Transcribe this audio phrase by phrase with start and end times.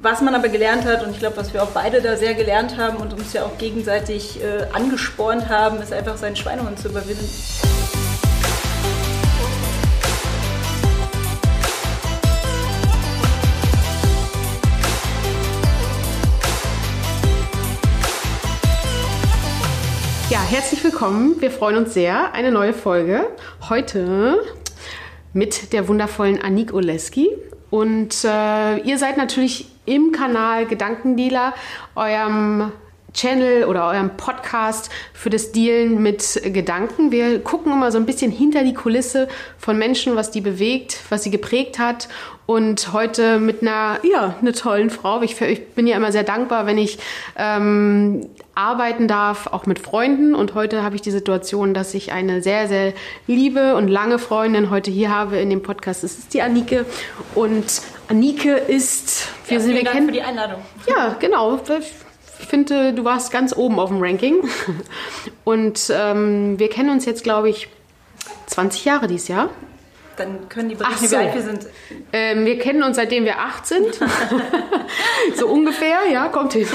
[0.00, 2.76] Was man aber gelernt hat, und ich glaube, was wir auch beide da sehr gelernt
[2.76, 7.28] haben und uns ja auch gegenseitig äh, angespornt haben, ist einfach seinen Schweinehund zu überwinden.
[20.30, 21.40] Ja, herzlich willkommen.
[21.40, 22.32] Wir freuen uns sehr.
[22.34, 23.26] Eine neue Folge.
[23.68, 24.38] Heute
[25.32, 27.30] mit der wundervollen Anik Oleski.
[27.70, 31.54] Und äh, ihr seid natürlich im Kanal Gedankendealer,
[31.94, 32.72] eurem
[33.14, 37.10] Channel oder eurem Podcast für das Dealen mit Gedanken.
[37.10, 41.24] Wir gucken immer so ein bisschen hinter die Kulisse von Menschen, was die bewegt, was
[41.24, 42.08] sie geprägt hat.
[42.46, 45.20] Und heute mit einer, ja, einer tollen Frau.
[45.22, 46.98] Ich, ich bin ja immer sehr dankbar, wenn ich
[47.36, 50.34] ähm, arbeiten darf, auch mit Freunden.
[50.34, 52.92] Und heute habe ich die Situation, dass ich eine sehr, sehr
[53.26, 56.02] liebe und lange Freundin heute hier habe in dem Podcast.
[56.02, 56.84] Das ist die Anike.
[57.36, 60.60] Und Anike ist, wir ja, sind, wir Dank kennen, für die Einladung.
[60.88, 61.60] Ja, genau
[62.40, 64.48] ich finde, du warst ganz oben auf dem Ranking.
[65.44, 67.68] Und ähm, wir kennen uns jetzt, glaube ich,
[68.46, 69.50] 20 Jahre dieses Jahr
[70.18, 71.12] dann können die berichten, so.
[71.12, 71.66] wie alt wir sind.
[72.12, 73.86] Ähm, wir kennen uns seitdem wir acht sind.
[75.36, 76.66] so ungefähr, ja, kommt hin.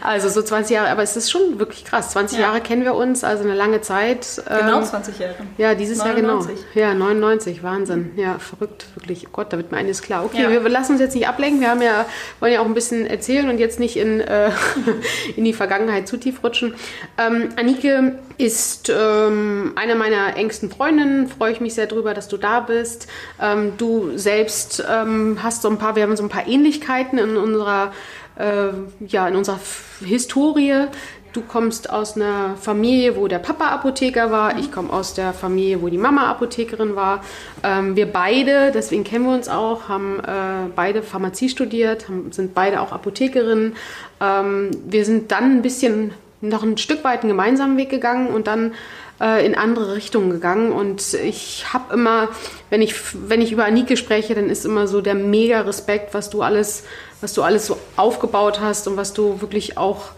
[0.00, 2.10] Also so 20 Jahre, aber es ist schon wirklich krass.
[2.10, 2.46] 20 ja.
[2.46, 4.42] Jahre kennen wir uns, also eine lange Zeit.
[4.46, 5.36] Genau 20 ähm, Jahre.
[5.56, 6.74] Ja, dieses 99.
[6.74, 6.92] Jahr genau.
[6.92, 8.12] Ja, 99, Wahnsinn.
[8.16, 9.26] Ja, verrückt, wirklich.
[9.28, 10.24] Oh Gott, da wird mir eines klar.
[10.24, 10.50] Okay, ja.
[10.50, 11.60] wir lassen uns jetzt nicht ablenken.
[11.60, 12.06] Wir haben ja,
[12.40, 14.50] wollen ja auch ein bisschen erzählen und jetzt nicht in, äh,
[15.36, 16.74] in die Vergangenheit zu tief rutschen.
[17.18, 21.26] Ähm, Anike ist ähm, eine meiner engsten Freundinnen.
[21.26, 23.08] Freue ich mich sehr drüber, dass du da bist.
[23.42, 27.36] Ähm, du selbst ähm, hast so ein paar, wir haben so ein paar Ähnlichkeiten in
[27.36, 27.92] unserer,
[28.36, 28.68] äh,
[29.06, 29.58] ja, in unserer
[30.04, 30.86] Historie.
[31.32, 34.56] Du kommst aus einer Familie, wo der Papa Apotheker war.
[34.56, 37.22] Ich komme aus der Familie, wo die Mama Apothekerin war.
[37.64, 42.54] Ähm, wir beide, deswegen kennen wir uns auch, haben äh, beide Pharmazie studiert, haben, sind
[42.54, 43.74] beide auch Apothekerinnen.
[44.20, 48.46] Ähm, wir sind dann ein bisschen noch ein Stück weit einen gemeinsamen Weg gegangen und
[48.46, 48.72] dann
[49.20, 50.72] äh, in andere Richtungen gegangen.
[50.72, 52.28] Und ich habe immer,
[52.70, 52.94] wenn ich,
[53.28, 56.84] wenn ich über Anike spreche, dann ist immer so der mega Respekt, was du alles,
[57.20, 60.10] was du alles so aufgebaut hast und was du wirklich auch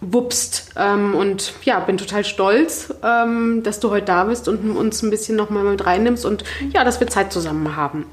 [0.00, 0.72] wuppst.
[0.76, 5.10] Ähm, und ja, bin total stolz, ähm, dass du heute da bist und uns ein
[5.10, 8.06] bisschen nochmal mit reinnimmst und ja, dass wir Zeit zusammen haben.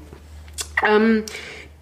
[0.88, 1.24] Ähm,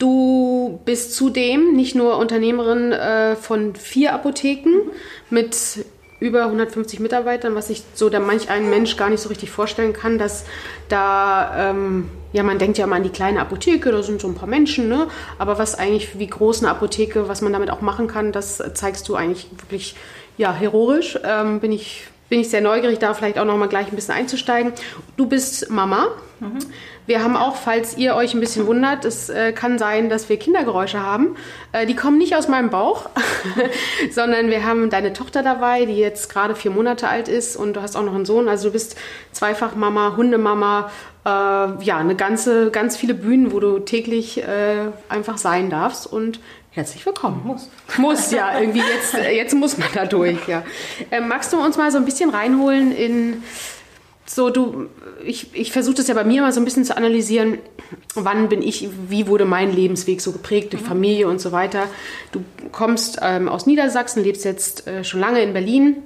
[0.00, 4.90] du bist zudem nicht nur Unternehmerin äh, von vier Apotheken
[5.28, 5.84] mit
[6.18, 9.94] über 150 Mitarbeitern, was sich so der manch ein Mensch gar nicht so richtig vorstellen
[9.94, 10.44] kann, dass
[10.88, 14.34] da, ähm, ja, man denkt ja immer an die kleine Apotheke, da sind so ein
[14.34, 15.08] paar Menschen, ne?
[15.38, 19.08] aber was eigentlich, wie groß eine Apotheke, was man damit auch machen kann, das zeigst
[19.08, 19.94] du eigentlich wirklich,
[20.36, 21.18] ja, heroisch.
[21.24, 24.14] Ähm, bin ich bin ich sehr neugierig, da vielleicht auch noch mal gleich ein bisschen
[24.14, 24.72] einzusteigen.
[25.16, 26.08] Du bist Mama.
[26.38, 26.58] Mhm.
[27.04, 30.38] Wir haben auch, falls ihr euch ein bisschen wundert, es äh, kann sein, dass wir
[30.38, 31.34] Kindergeräusche haben.
[31.72, 33.10] Äh, die kommen nicht aus meinem Bauch,
[34.12, 37.82] sondern wir haben deine Tochter dabei, die jetzt gerade vier Monate alt ist und du
[37.82, 38.48] hast auch noch einen Sohn.
[38.48, 38.96] Also du bist
[39.32, 40.88] zweifach Mama, Hundemama,
[41.26, 46.38] äh, ja, eine ganze, ganz viele Bühnen, wo du täglich äh, einfach sein darfst und
[46.72, 47.42] Herzlich willkommen.
[47.44, 47.68] Muss.
[47.98, 48.60] Muss, ja.
[48.60, 50.62] Irgendwie jetzt, jetzt muss man da durch, ja.
[51.10, 53.42] Ähm, magst du uns mal so ein bisschen reinholen in
[54.24, 54.86] so, du,
[55.24, 57.58] ich, ich versuche das ja bei mir mal so ein bisschen zu analysieren,
[58.14, 60.86] wann bin ich, wie wurde mein Lebensweg so geprägt durch mhm.
[60.86, 61.86] Familie und so weiter.
[62.30, 66.04] Du kommst ähm, aus Niedersachsen, lebst jetzt äh, schon lange in Berlin.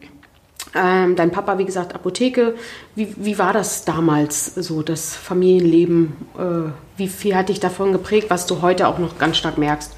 [0.74, 2.54] Ähm, dein Papa, wie gesagt, Apotheke.
[2.94, 6.14] Wie, wie war das damals, so das Familienleben?
[6.38, 9.94] Äh, wie viel hat dich davon geprägt, was du heute auch noch ganz stark merkst?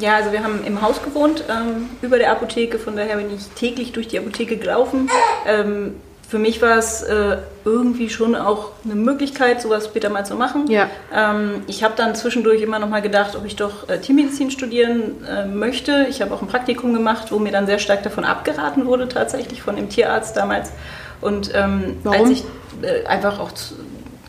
[0.00, 3.46] Ja, also wir haben im Haus gewohnt, ähm, über der Apotheke, von daher bin ich
[3.54, 5.08] täglich durch die Apotheke gelaufen.
[5.46, 5.94] Ähm,
[6.28, 10.70] für mich war es äh, irgendwie schon auch eine Möglichkeit, sowas später mal zu machen.
[10.70, 10.90] Ja.
[11.14, 15.24] Ähm, ich habe dann zwischendurch immer noch mal gedacht, ob ich doch äh, Tiermedizin studieren
[15.24, 16.06] äh, möchte.
[16.10, 19.62] Ich habe auch ein Praktikum gemacht, wo mir dann sehr stark davon abgeraten wurde, tatsächlich
[19.62, 20.70] von dem Tierarzt damals.
[21.22, 22.44] Und ähm, als ich
[22.82, 23.74] äh, einfach auch zu,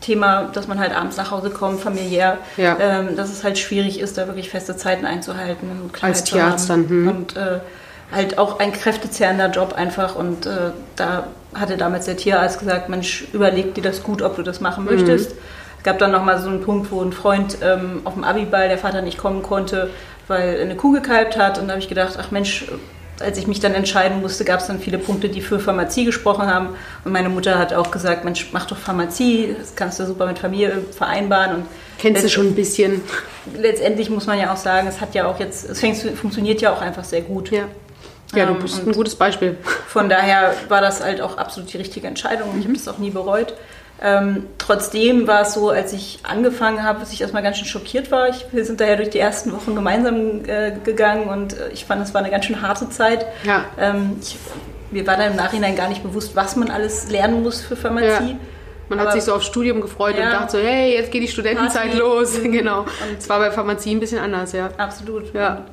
[0.02, 2.78] Thema, dass man halt abends nach Hause kommt, familiär, ja.
[2.80, 5.90] ähm, dass es halt schwierig ist, da wirklich feste Zeiten einzuhalten.
[6.02, 6.90] Als Tierarzt dann.
[6.90, 7.08] Hm.
[7.08, 7.60] Und äh,
[8.12, 10.16] halt auch ein kräftezehrender Job einfach.
[10.16, 14.44] Und äh, da hatte damals der Tierarzt gesagt, Mensch, überleg dir das gut, ob du
[14.44, 15.32] das machen möchtest.
[15.32, 15.38] Mhm.
[15.78, 18.78] Es gab dann nochmal so einen Punkt, wo ein Freund ähm, auf dem Abiball, der
[18.78, 19.90] Vater nicht kommen konnte,
[20.28, 21.58] weil eine Kuh gekalbt hat.
[21.58, 22.66] Und da habe ich gedacht, ach Mensch,
[23.22, 26.48] als ich mich dann entscheiden musste, gab es dann viele Punkte, die für Pharmazie gesprochen
[26.48, 26.70] haben.
[27.04, 30.40] Und meine Mutter hat auch gesagt, Mensch, mach doch Pharmazie, das kannst du super mit
[30.40, 31.56] Familie vereinbaren.
[31.56, 31.66] Und
[31.98, 33.02] Kennst du schon ein bisschen?
[33.58, 35.80] Letztendlich muss man ja auch sagen, es hat ja auch jetzt, es
[36.20, 37.52] funktioniert ja auch einfach sehr gut.
[37.52, 37.66] Ja.
[38.36, 39.58] Ja, du ähm, bist ein gutes Beispiel.
[39.88, 42.50] Von daher war das halt auch absolut die richtige Entscheidung.
[42.60, 42.74] Ich habe mhm.
[42.76, 43.54] das auch nie bereut.
[44.02, 48.12] Ähm, trotzdem war es so, als ich angefangen habe, dass ich erstmal ganz schön schockiert
[48.12, 48.30] war.
[48.30, 52.02] Ich, wir sind daher durch die ersten Wochen gemeinsam äh, gegangen und äh, ich fand,
[52.02, 53.26] es war eine ganz schön harte Zeit.
[53.44, 53.66] Ja.
[53.78, 54.38] Ähm, ich,
[54.92, 58.06] mir war dann im Nachhinein gar nicht bewusst, was man alles lernen muss für Pharmazie.
[58.32, 58.40] Ja.
[58.88, 60.32] Man hat Aber- sich so aufs Studium gefreut und Ja.
[60.32, 61.98] dachte so, hey, jetzt geht die Studentenzeit Party.
[61.98, 62.40] los.
[62.44, 62.82] Genau.
[62.82, 64.70] Und- Es war bei Pharmazie ein bisschen anders, ja.
[64.78, 65.34] Absolut.
[65.34, 65.56] Ja.
[65.58, 65.64] Und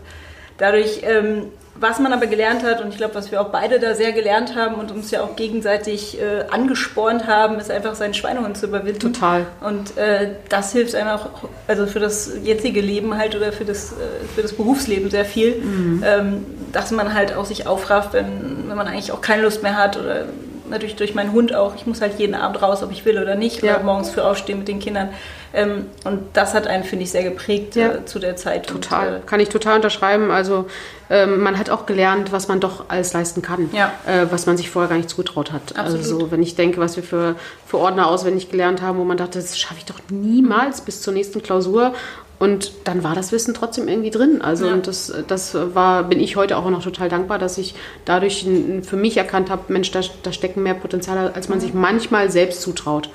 [0.58, 1.44] dadurch, ähm,
[1.80, 4.54] was man aber gelernt hat, und ich glaube, was wir auch beide da sehr gelernt
[4.56, 9.00] haben und uns ja auch gegenseitig äh, angespornt haben, ist einfach seinen Schweinehund zu überwinden.
[9.00, 9.46] Total.
[9.60, 11.28] Und äh, das hilft einem auch,
[11.66, 13.94] also für das jetzige Leben halt oder für das, äh,
[14.34, 16.02] für das Berufsleben sehr viel, Mhm.
[16.06, 19.76] ähm, dass man halt auch sich aufrafft, wenn, wenn man eigentlich auch keine Lust mehr
[19.76, 20.24] hat oder
[20.70, 21.74] natürlich durch meinen Hund auch.
[21.76, 23.76] Ich muss halt jeden Abend raus, ob ich will oder nicht, Ja.
[23.76, 25.08] oder morgens früh aufstehen mit den Kindern.
[25.54, 27.92] Ähm, und das hat einen, finde ich, sehr geprägt Ja.
[27.94, 28.66] äh, zu der Zeit.
[28.66, 29.08] Total.
[29.08, 30.30] Und, äh, Kann ich total unterschreiben.
[30.30, 30.66] Also
[31.08, 33.92] ähm, man hat auch gelernt, was man doch alles leisten kann, Ja.
[34.06, 35.76] äh, was man sich vorher gar nicht zugetraut hat.
[35.76, 35.98] Absolut.
[36.04, 37.36] Also so, wenn ich denke, was wir für,
[37.66, 41.14] für Ordner auswendig gelernt haben, wo man dachte, das schaffe ich doch niemals bis zur
[41.14, 41.94] nächsten Klausur.
[42.38, 44.42] Und dann war das Wissen trotzdem irgendwie drin.
[44.42, 44.74] Also Ja.
[44.74, 47.74] und das, das war, bin ich heute auch noch total dankbar, dass ich
[48.04, 48.46] dadurch
[48.82, 52.60] für mich erkannt habe, Mensch, da, da stecken mehr Potenziale, als man sich manchmal selbst
[52.60, 53.08] zutraut.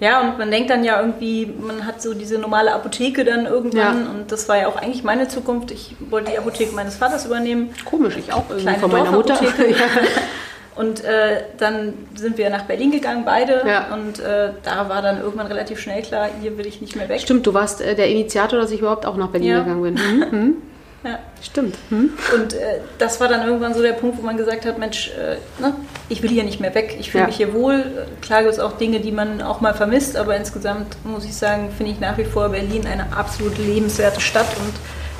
[0.00, 4.04] Ja, und man denkt dann ja irgendwie, man hat so diese normale Apotheke dann irgendwann
[4.04, 4.10] Ja.
[4.10, 5.70] und das war ja auch eigentlich meine Zukunft.
[5.70, 7.70] Ich wollte die Apotheke meines Vaters übernehmen.
[7.84, 9.38] Komisch, ich auch irgendwie Kleine von meiner Mutter.
[10.76, 13.62] Und äh, dann sind wir nach Berlin gegangen, beide.
[13.66, 13.94] Ja.
[13.94, 17.20] Und äh, da war dann irgendwann relativ schnell klar, hier will ich nicht mehr weg.
[17.20, 19.58] Stimmt, du warst äh, der Initiator, dass ich überhaupt auch nach Berlin Ja.
[19.60, 19.94] gegangen bin.
[20.30, 20.38] Mhm.
[20.38, 20.56] Mhm.
[21.04, 21.18] Ja.
[21.40, 21.76] Stimmt.
[21.90, 22.10] Mhm.
[22.34, 25.36] Und äh, das war dann irgendwann so der Punkt, wo man gesagt hat, Mensch, äh,
[25.62, 25.72] ne,
[26.08, 27.26] ich will hier nicht mehr weg, ich fühle Ja.
[27.28, 27.84] mich hier wohl.
[28.22, 31.70] Klar gibt es auch Dinge, die man auch mal vermisst, aber insgesamt muss ich sagen,
[31.76, 34.72] finde ich nach wie vor Berlin eine absolut lebenswerte Stadt und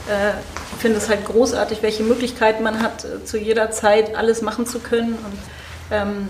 [0.08, 0.32] äh,
[0.78, 4.78] finde es halt großartig, welche Möglichkeiten man hat, äh, zu jeder Zeit alles machen zu
[4.78, 5.12] können.
[5.14, 5.38] Und
[5.90, 6.28] ähm,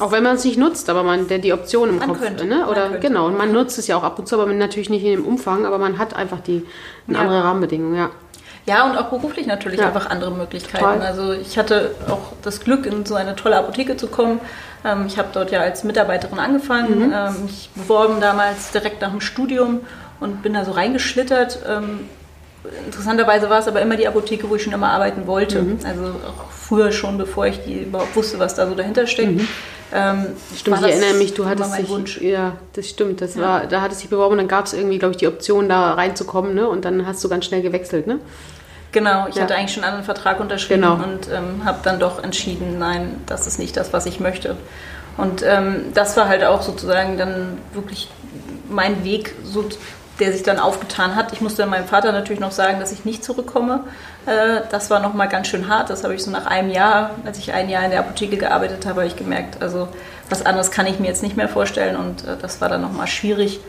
[0.00, 2.44] Auch wenn man es nicht nutzt, aber man der die Option im Man Kopf, könnte,
[2.46, 2.66] ne?
[2.68, 3.00] Oder könnte.
[3.06, 5.24] genau, und man nutzt es ja auch ab und zu, aber natürlich nicht in dem
[5.24, 6.64] Umfang, aber man hat einfach die
[7.06, 7.22] eine Ja.
[7.22, 8.10] andere Rahmenbedingung, ja.
[8.66, 9.88] Ja, und auch beruflich natürlich Ja.
[9.88, 10.82] einfach andere Möglichkeiten.
[10.84, 11.02] Total.
[11.02, 14.40] Also ich hatte auch das Glück, in so eine tolle Apotheke zu kommen.
[14.86, 17.12] Ähm, ich habe dort ja als Mitarbeiterin angefangen, Mhm.
[17.14, 19.80] ähm, mich beworben damals direkt nach dem Studium
[20.18, 21.58] und bin da so reingeschlittert.
[22.64, 25.62] Ähm, interessanterweise war es aber immer die Apotheke, wo ich schon immer arbeiten wollte.
[25.62, 25.78] Mhm.
[25.84, 29.40] Also auch früher schon, bevor ich die überhaupt wusste, was da so dahinter steckt.
[29.92, 30.26] Ähm, Mhm.
[30.56, 32.20] Stimmt, war ich erinnere mich, du hattest dich, Wunsch.
[32.20, 34.98] ja, das stimmt, das war, da hattest du dich beworben und dann gab es irgendwie,
[34.98, 36.68] glaube ich, die Option, da reinzukommen, ne?
[36.68, 38.18] Und dann hast du ganz schnell gewechselt, ne?
[38.92, 39.42] Genau, ich Ja.
[39.42, 40.94] hatte eigentlich schon einen Vertrag unterschrieben Genau.
[40.94, 44.56] und ähm, habe dann doch entschieden, nein, das ist nicht das, was ich möchte.
[45.16, 48.08] Und ähm, das war halt auch sozusagen dann wirklich
[48.68, 49.64] mein Weg, so,
[50.20, 51.32] der sich dann aufgetan hat.
[51.32, 53.80] Ich musste dann meinem Vater natürlich noch sagen, dass ich nicht zurückkomme.
[54.26, 55.90] Äh, das war nochmal ganz schön hart.
[55.90, 58.86] Das habe ich so nach einem Jahr, als ich ein Jahr in der Apotheke gearbeitet
[58.86, 59.88] habe, habe ich gemerkt, also
[60.30, 63.06] was anderes kann ich mir jetzt nicht mehr vorstellen und äh, das war dann nochmal
[63.06, 63.60] schwierig.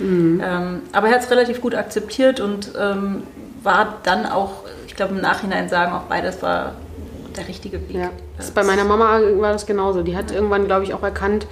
[0.42, 3.24] Ähm, aber er hat es relativ gut akzeptiert und ähm,
[3.62, 6.74] war dann auch, ich glaube im Nachhinein sagen auch beides war
[7.36, 7.95] der richtige Weg.
[7.95, 8.09] Ja.
[8.53, 10.03] Bei meiner Mama war das genauso.
[10.03, 11.48] Die hat irgendwann, glaube ich, auch erkannt,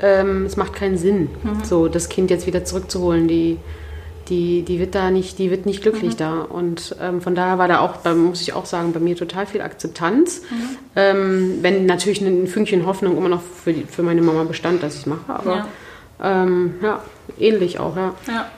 [0.00, 1.30] ähm, es macht keinen Sinn,
[1.62, 3.28] so das Kind jetzt wieder zurückzuholen.
[3.28, 3.58] Die,
[4.28, 6.42] die, die wird da nicht, die wird nicht glücklich da.
[6.42, 9.60] Und ähm, von daher war da auch, muss ich auch sagen, bei mir total viel
[9.60, 10.42] Akzeptanz.
[10.96, 14.94] Ähm, wenn natürlich ein Fünkchen Hoffnung immer noch für, die, für meine Mama bestand, dass
[14.94, 15.32] ich es mache.
[15.32, 15.68] Aber Ja.
[16.20, 17.02] Ähm, ja,
[17.38, 18.14] ähnlich auch, ja.
[18.26, 18.50] Ja.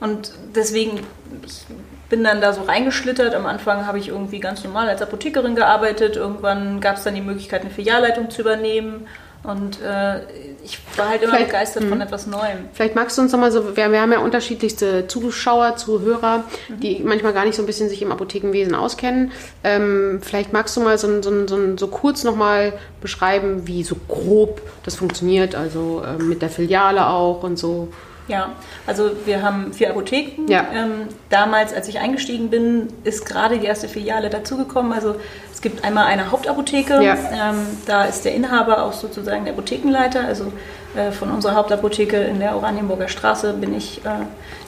[0.00, 1.00] Und deswegen,
[1.44, 1.66] ich
[2.08, 3.34] bin dann da so reingeschlittert.
[3.34, 6.16] Am Anfang habe ich irgendwie ganz normal als Apothekerin gearbeitet.
[6.16, 9.06] Irgendwann gab es dann die Möglichkeit, eine Filialleitung zu übernehmen.
[9.42, 10.20] Und äh,
[10.62, 12.68] ich war halt immer Vielleicht- begeistert von etwas Neuem.
[12.74, 17.32] Vielleicht magst du uns nochmal so, wir, wir haben ja unterschiedlichste Zuschauer, Zuhörer, die manchmal
[17.32, 19.32] gar nicht so ein bisschen sich im Apothekenwesen auskennen.
[19.64, 24.60] Ähm, vielleicht magst du mal so, so, so, so kurz nochmal beschreiben, wie so grob
[24.84, 27.88] das funktioniert, also ähm, mit der Filiale auch und so.
[28.30, 28.50] Ja,
[28.86, 30.46] also wir haben vier Apotheken.
[30.48, 30.66] Ja.
[30.72, 34.92] Ähm, damals, als ich eingestiegen bin, ist gerade die erste Filiale dazugekommen.
[34.92, 35.16] Also
[35.52, 37.02] es gibt einmal eine Hauptapotheke.
[37.02, 37.14] Ja.
[37.14, 40.24] Ähm, da ist der Inhaber auch sozusagen der Apothekenleiter.
[40.24, 40.52] Also
[40.94, 44.10] äh, von unserer Hauptapotheke in der Oranienburger Straße bin ich äh,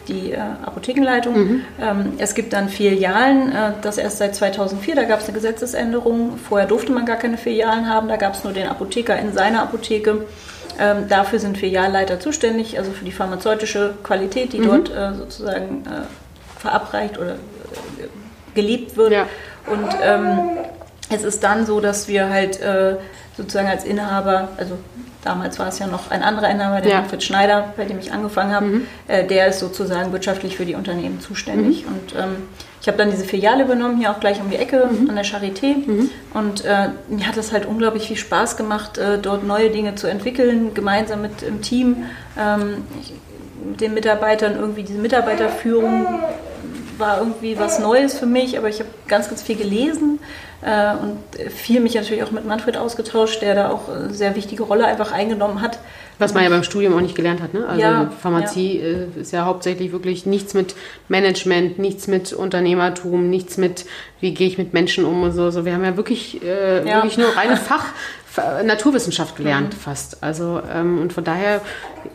[0.09, 1.35] die äh, Apothekenleitung.
[1.35, 1.65] Mhm.
[1.81, 6.37] Ähm, es gibt dann Filialen, äh, das erst seit 2004, da gab es eine Gesetzesänderung.
[6.37, 9.63] Vorher durfte man gar keine Filialen haben, da gab es nur den Apotheker in seiner
[9.63, 10.27] Apotheke.
[10.79, 14.65] Ähm, dafür sind Filialleiter zuständig, also für die pharmazeutische Qualität, die Mhm.
[14.65, 17.37] dort äh, sozusagen äh, verabreicht oder äh,
[18.55, 19.13] gelebt wird.
[19.13, 19.27] Ja.
[19.67, 20.39] Und ähm,
[21.11, 22.97] es ist dann so, dass wir halt äh,
[23.37, 24.77] sozusagen als Inhaber, also
[25.23, 26.97] damals war es ja noch ein anderer Inhaber, der Ja.
[26.97, 27.03] Mhm.
[27.03, 31.21] Manfred Schneider, bei dem ich angefangen habe, äh, der ist sozusagen wirtschaftlich für die Unternehmen
[31.21, 31.85] zuständig.
[31.87, 32.49] Und ähm,
[32.83, 35.09] ich habe dann diese Filiale übernommen, hier auch gleich um die Ecke mhm.
[35.09, 35.77] an der Charité.
[35.87, 36.11] Mhm.
[36.35, 40.09] Und äh, mir hat es halt unglaublich viel Spaß gemacht, äh, dort neue Dinge zu
[40.09, 43.15] entwickeln, gemeinsam mit dem Team, ähm, ich,
[43.79, 46.07] den Mitarbeitern irgendwie diese Mitarbeiterführung
[46.99, 50.19] war irgendwie was Neues für mich, aber ich habe ganz, ganz viel gelesen
[50.63, 51.19] äh, und
[51.53, 55.13] viel mich natürlich auch mit Manfred ausgetauscht, der da auch eine sehr wichtige Rolle einfach
[55.13, 55.79] eingenommen hat.
[56.23, 57.55] Was man ja beim Studium auch nicht gelernt hat.
[57.55, 57.67] Ne?
[57.67, 58.85] Also ja, Pharmazie ja.
[58.85, 60.75] Äh, ist ja hauptsächlich wirklich nichts mit
[61.09, 63.85] Management, nichts mit Unternehmertum, nichts mit,
[64.21, 65.45] wie gehe ich mit Menschen um und so.
[65.45, 66.97] Also wir haben ja wirklich, äh, ja.
[66.97, 67.87] wirklich nur reine Fach.
[68.65, 69.79] Naturwissenschaft gelernt mhm.
[69.79, 70.23] fast.
[70.23, 71.61] Also ähm, und von daher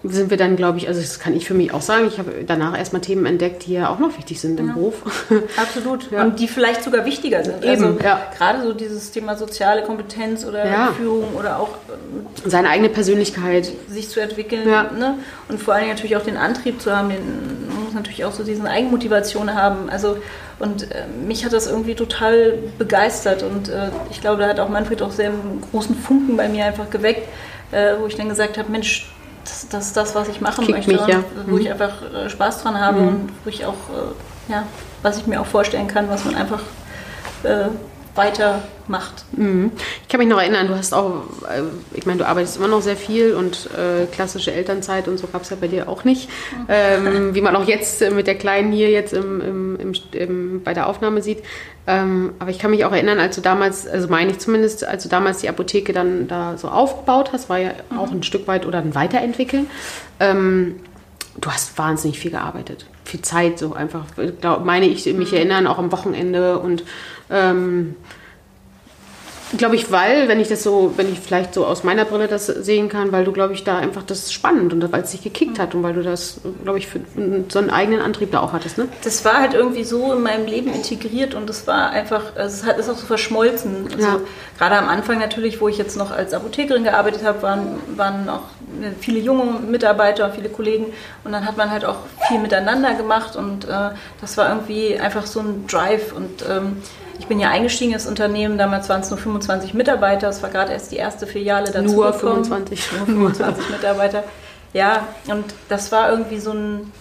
[0.04, 2.44] sind wir dann, glaube ich, also das kann ich für mich auch sagen, ich habe
[2.46, 4.74] danach erstmal Themen entdeckt, die ja auch noch wichtig sind im ja.
[4.74, 4.96] Beruf.
[5.58, 6.12] Absolut.
[6.12, 6.24] Ja.
[6.24, 7.64] Und die vielleicht sogar wichtiger sind.
[7.64, 8.32] Eben, also ja.
[8.38, 13.72] gerade so dieses Thema soziale Kompetenz oder Führung oder auch ähm, seine eigene Persönlichkeit.
[13.90, 14.68] Sich zu entwickeln.
[14.68, 15.20] Ne?
[15.50, 18.44] Und vor allem natürlich auch den Antrieb zu haben, den, man muss natürlich auch so
[18.44, 19.90] diese Eigenmotivation haben.
[19.90, 20.18] Also
[20.60, 24.70] und äh, mich hat das irgendwie total begeistert und äh, ich glaube, da hat auch
[24.70, 27.28] Manfred auch sehr einen großen Funken bei mir einfach geweckt,
[27.72, 29.12] äh, wo ich dann gesagt habe, Mensch,
[29.44, 31.24] das, das ist das, was ich machen Kickt möchte, mich, ja.
[31.46, 31.62] wo mhm.
[31.62, 33.08] ich einfach äh, Spaß dran habe mhm.
[33.08, 34.64] und wo ich auch, äh, ja,
[35.04, 36.62] was ich mir auch vorstellen kann, was man einfach
[38.18, 39.26] äh, weiter macht.
[39.34, 39.72] Mhm.
[40.02, 42.82] Ich kann mich noch erinnern, du hast auch, äh, ich meine, du arbeitest immer noch
[42.82, 46.30] sehr viel und äh, klassische Elternzeit und so gab es ja bei dir auch nicht.
[46.30, 46.66] Mhm.
[46.70, 50.74] Ähm, wie man auch jetzt mit der Kleinen hier jetzt im, im, im, im bei
[50.74, 51.44] der Aufnahme sieht.
[51.86, 55.04] Ähm, aber ich kann mich auch erinnern, als du damals, also meine ich zumindest, als
[55.04, 58.00] du damals die Apotheke dann da so aufgebaut hast, war ja mhm.
[58.00, 59.68] auch ein Stück weit oder ein Weiterentwickeln.
[60.20, 60.82] Ähm,
[61.40, 62.86] du hast wahnsinnig viel gearbeitet.
[63.06, 64.06] Viel Zeit, so einfach,
[64.42, 65.38] glaub, meine ich, mich mhm.
[65.38, 66.84] erinnern, auch am Wochenende und
[67.30, 67.96] ähm,
[69.56, 72.48] Glaube ich, weil, wenn ich das so, wenn ich vielleicht so aus meiner Brille das
[72.48, 75.58] sehen kann, weil du, glaube ich, da einfach das spannend und weil es dich gekickt
[75.58, 77.00] hat und weil du das, glaube ich, für
[77.48, 78.90] so einen eigenen Antrieb da auch hattest, ne?
[79.06, 82.78] Das war halt irgendwie so in meinem Leben integriert und es war einfach, es hat,
[82.78, 83.88] ist auch so verschmolzen.
[83.94, 84.20] Also ja.
[84.58, 88.44] gerade am Anfang natürlich, wo ich jetzt noch als Apothekerin gearbeitet habe, waren, waren auch
[89.00, 90.88] viele junge Mitarbeiter, viele Kollegen
[91.24, 95.26] und dann hat man halt auch viel miteinander gemacht und äh, das war irgendwie einfach
[95.26, 96.84] so ein Drive und ähm,
[97.20, 100.74] ich bin ja eingestiegen ins Unternehmen, damals waren es nur 25 Mitarbeiter, es war gerade
[100.74, 101.96] erst die erste Filiale dazu.
[101.96, 102.92] Nur 25.
[102.98, 104.24] Nur 25 Mitarbeiter.
[104.74, 106.92] Ja, und das war irgendwie so ein,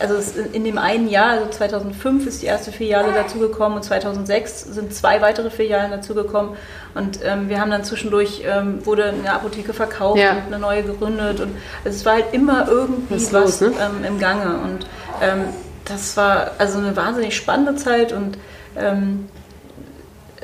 [0.00, 0.16] also
[0.52, 5.20] in dem einen Jahr, also 2005 ist die erste Filiale dazugekommen und 2006 sind zwei
[5.20, 6.56] weitere Filialen dazugekommen
[6.94, 10.32] und ähm, wir haben dann zwischendurch, ähm, wurde eine Apotheke verkauft ja.
[10.32, 13.76] und eine neue gegründet und also es war halt immer irgendwie was, was los, ne?
[13.80, 14.86] ähm, im Gange und
[15.22, 15.44] ähm,
[15.84, 18.38] das war also eine wahnsinnig spannende Zeit und
[18.76, 19.28] ähm,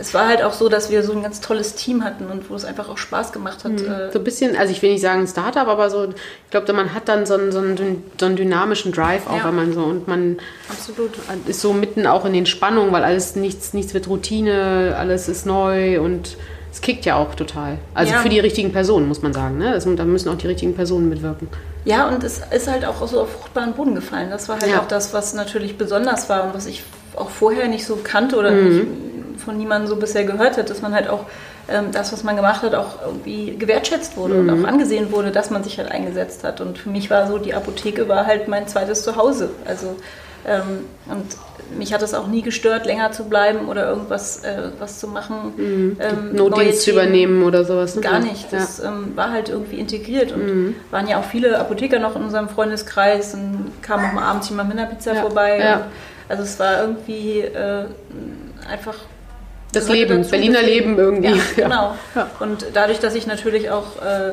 [0.01, 2.55] es war halt auch so, dass wir so ein ganz tolles Team hatten und wo
[2.55, 3.73] es einfach auch Spaß gemacht hat.
[3.73, 4.11] Mhm.
[4.13, 7.09] So ein bisschen, also ich will nicht sagen Startup, aber so, ich glaube, man hat
[7.09, 9.45] dann so einen, so einen, so einen dynamischen Drive auch, ja.
[9.45, 10.39] wenn man so und man
[10.69, 11.13] Absolut.
[11.47, 15.47] ist so mitten auch in den Spannungen, weil alles nichts, nichts wird Routine, alles ist
[15.47, 16.37] neu und
[16.73, 17.79] es kickt ja auch total.
[17.95, 18.21] Also ja.
[18.21, 19.59] für die richtigen Personen, muss man sagen.
[19.59, 19.71] Ne?
[19.73, 21.49] Also, da müssen auch die richtigen Personen mitwirken.
[21.85, 24.31] Ja, und es ist halt auch so auf fruchtbaren Boden gefallen.
[24.31, 24.81] Das war halt ja.
[24.81, 26.85] auch das, was natürlich besonders war und was ich
[27.17, 28.69] auch vorher nicht so kannte oder mhm.
[28.69, 28.87] nicht
[29.41, 31.27] von niemandem so bisher gehört hat, dass man halt auch
[31.69, 34.49] ähm, das, was man gemacht hat, auch irgendwie gewertschätzt wurde mhm.
[34.49, 36.61] und auch angesehen wurde, dass man sich halt eingesetzt hat.
[36.61, 39.51] Und für mich war so, die Apotheke war halt mein zweites Zuhause.
[39.67, 39.97] Also
[40.47, 41.37] ähm, und
[41.77, 45.53] mich hat es auch nie gestört, länger zu bleiben oder irgendwas äh, was zu machen.
[45.57, 45.97] Mhm.
[46.01, 47.95] Ähm, Notdienst zu übernehmen oder sowas.
[47.95, 48.01] Ne?
[48.01, 48.53] Gar nicht.
[48.53, 48.89] Das ja.
[48.89, 50.75] ähm, war halt irgendwie integriert und mhm.
[50.91, 54.71] waren ja auch viele Apotheker noch in unserem Freundeskreis und kam auch mal abends jemand
[54.71, 55.21] mit einer Pizza ja.
[55.21, 55.59] vorbei.
[55.59, 55.87] Ja.
[56.29, 57.85] also es war irgendwie äh,
[58.69, 58.97] einfach
[59.73, 61.29] das Leben, Berliner Leben irgendwie.
[61.29, 61.95] Ja, genau.
[62.15, 62.31] Ja.
[62.41, 64.33] Und dadurch, dass ich natürlich auch äh,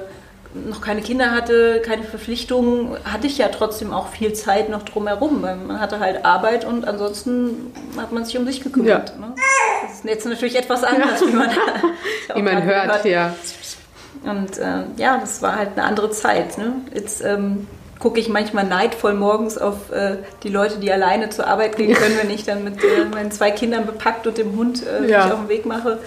[0.53, 5.41] noch keine Kinder hatte, keine Verpflichtungen, hatte ich ja trotzdem auch viel Zeit noch drumherum.
[5.41, 9.09] Weil man hatte halt Arbeit und ansonsten hat man sich um sich gekümmert.
[9.09, 9.27] Ja.
[9.27, 9.35] Ne?
[9.83, 11.49] Das ist jetzt natürlich etwas anders, wie man,
[12.35, 13.35] wie man hört, hört, ja.
[14.23, 16.57] Und äh, ja, das war halt eine andere Zeit.
[16.57, 16.73] Ne?
[16.93, 17.67] Jetzt ähm,
[17.99, 22.15] gucke ich manchmal neidvoll morgens auf äh, die Leute, die alleine zur Arbeit gehen können,
[22.21, 25.25] wenn ich dann mit äh, meinen zwei Kindern bepackt und dem Hund äh, ja.
[25.25, 25.99] mich auf den Weg mache,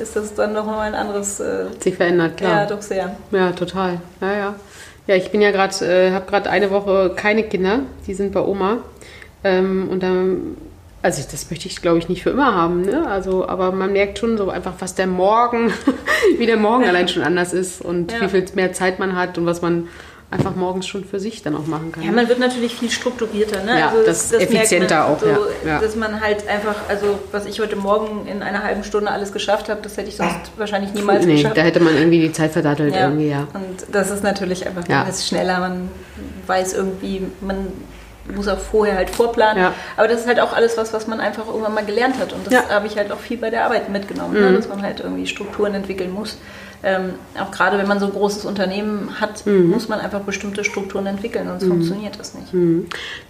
[0.00, 1.40] ist das dann noch mal ein anderes.
[1.40, 2.62] Äh, Sich verändert, klar.
[2.62, 3.16] Ja, doch sehr.
[3.30, 4.00] Ja, total.
[4.20, 4.54] Ja, ja.
[5.06, 8.40] Ja, ich bin ja gerade, äh, habe gerade eine Woche keine Kinder, die sind bei
[8.40, 8.78] Oma.
[9.42, 10.56] Ähm, und dann
[11.00, 12.82] also das möchte ich, glaube ich, nicht für immer haben.
[12.82, 13.06] Ne?
[13.08, 15.72] Also, aber man merkt schon so einfach, was der Morgen,
[16.38, 18.20] wie der Morgen allein schon anders ist und ja.
[18.22, 19.88] wie viel mehr Zeit man hat und was man
[20.30, 22.02] einfach morgens schon für sich dann auch machen kann.
[22.02, 23.78] Ja, man wird natürlich viel strukturierter, ne?
[23.78, 25.26] Ja, also das, das effizienter auch, so,
[25.66, 25.80] ja.
[25.80, 29.70] Dass man halt einfach, also was ich heute Morgen in einer halben Stunde alles geschafft
[29.70, 31.56] habe, das hätte ich sonst wahrscheinlich niemals nee, geschafft.
[31.56, 33.08] da hätte man irgendwie die Zeit verdattelt ja.
[33.08, 33.48] irgendwie, ja.
[33.54, 35.04] Und das ist natürlich einfach ja.
[35.04, 35.88] alles schneller, man
[36.46, 37.68] weiß irgendwie, man
[38.34, 39.62] muss auch vorher halt vorplanen.
[39.62, 39.72] Ja.
[39.96, 42.34] Aber das ist halt auch alles was, was man einfach irgendwann mal gelernt hat.
[42.34, 42.68] Und das Ja.
[42.68, 44.52] habe ich halt auch viel bei der Arbeit mitgenommen, ne?
[44.52, 46.36] dass man halt irgendwie Strukturen entwickeln muss.
[46.82, 51.06] Ähm, auch gerade wenn man so ein großes Unternehmen hat, muss man einfach bestimmte Strukturen
[51.06, 52.52] entwickeln, sonst funktioniert das nicht.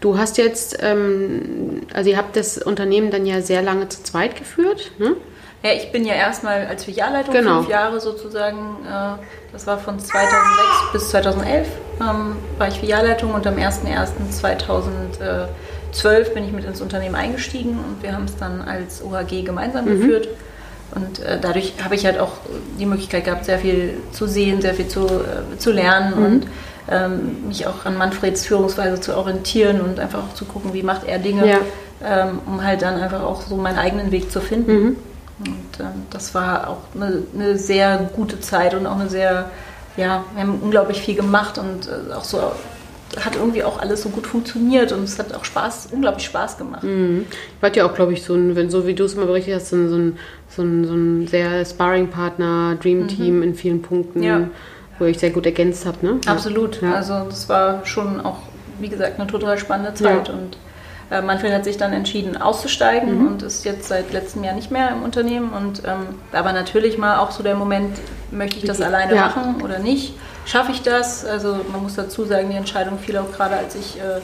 [0.01, 4.37] Du hast jetzt, ähm, also ihr habt das Unternehmen dann ja sehr lange zu zweit
[4.37, 5.17] geführt, ne?
[5.63, 7.57] Ja, ich bin ja erstmal als Filialleitung Genau.
[7.59, 9.17] fünf Jahre sozusagen, äh,
[9.53, 11.67] das war von 2006 bis 2011,
[12.01, 18.13] ähm, war ich Filialleitung und am 01.01.2012 bin ich mit ins Unternehmen eingestiegen und wir
[18.13, 20.29] haben es dann als OHG gemeinsam geführt.
[20.95, 22.33] Und äh, dadurch habe ich halt auch
[22.79, 26.47] die Möglichkeit gehabt, sehr viel zu sehen, sehr viel zu, äh, zu lernen und
[26.91, 31.07] ähm, mich auch an Manfreds Führungsweise zu orientieren und einfach auch zu gucken, wie macht
[31.07, 31.59] er Dinge, Ja.
[32.03, 34.97] ähm, um halt dann einfach auch so meinen eigenen Weg zu finden.
[35.41, 39.51] Und ähm, das war auch eine, eine sehr gute Zeit und auch eine sehr,
[39.99, 42.41] ja, wir haben unglaublich viel gemacht und äh, auch so
[43.25, 46.83] hat irgendwie auch alles so gut funktioniert und es hat auch Spaß, unglaublich Spaß gemacht.
[46.85, 47.27] Mhm.
[47.29, 49.55] Ihr wart ja auch, glaube ich, so ein, wenn so wie du es immer berichtet
[49.57, 49.89] hast, so ein,
[50.49, 54.49] so ein, so ein, sehr Sparring-Partner, Dream-Team in vielen Punkten, Ja.
[54.99, 56.19] wo ihr euch sehr gut ergänzt habt, ne?
[56.27, 56.81] Absolut.
[56.83, 56.95] Ja.
[56.95, 58.39] Also das war schon auch,
[58.81, 60.29] wie gesagt, eine total spannende Zeit.
[60.29, 60.35] Ja.
[60.35, 60.57] Und
[61.11, 63.27] äh, Manfred hat sich dann entschieden auszusteigen Mhm.
[63.29, 65.51] und ist jetzt seit letztem Jahr nicht mehr im Unternehmen.
[65.53, 67.99] Und ähm, aber natürlich mal auch so der Moment,
[68.31, 70.15] möchte ich das alleine machen oder nicht?
[70.49, 71.27] Schaffe ich das?
[71.27, 74.21] Also man muss dazu sagen, die Entscheidung fiel auch gerade, als ich äh,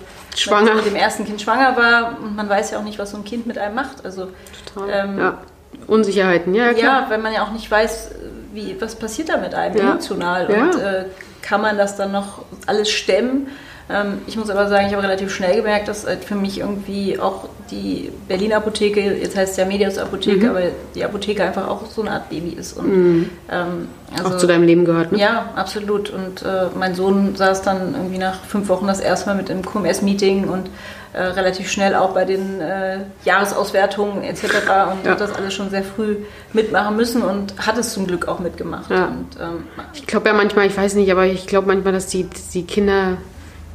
[0.75, 2.16] mit dem ersten Kind schwanger war.
[2.19, 4.07] Und man weiß ja auch nicht, was so ein Kind mit einem macht.
[4.07, 4.28] Also
[4.75, 4.88] Total.
[4.90, 5.38] ähm, ja.
[5.87, 7.02] Unsicherheiten, ja, klar.
[7.02, 8.12] ja, wenn man ja auch nicht weiß,
[8.54, 9.90] wie, was passiert da mit einem Ja.
[9.90, 10.62] emotional Ja.
[10.62, 11.04] und äh,
[11.43, 13.49] kann man das dann noch alles stemmen.
[13.90, 17.19] Ähm, ich muss aber sagen, ich habe relativ schnell gemerkt, dass halt für mich irgendwie
[17.21, 20.50] auch die Berliner Apotheke, jetzt heißt es ja Medius Apotheke, Mhm.
[20.50, 20.61] aber
[20.95, 22.75] die Apotheke einfach auch so eine Art Baby ist.
[22.78, 25.19] Und, ähm, also, auch zu deinem Leben gehört, ne?
[25.19, 26.11] ja, absolut.
[26.11, 29.62] Und äh, mein Sohn saß dann irgendwie nach fünf Wochen das erste Mal mit im
[29.62, 30.69] QMS-Meeting und
[31.12, 34.43] äh, relativ schnell auch bei den äh, Jahresauswertungen etc.
[34.45, 35.12] und Ja.
[35.12, 36.16] hat das alles schon sehr früh
[36.52, 38.90] mitmachen müssen und hat es zum Glück auch mitgemacht.
[38.90, 39.07] Ja.
[39.07, 39.64] Und, ähm,
[39.95, 43.19] Ich glaube ja manchmal, ich weiß nicht, aber ich glaube manchmal, dass die, die Kinder,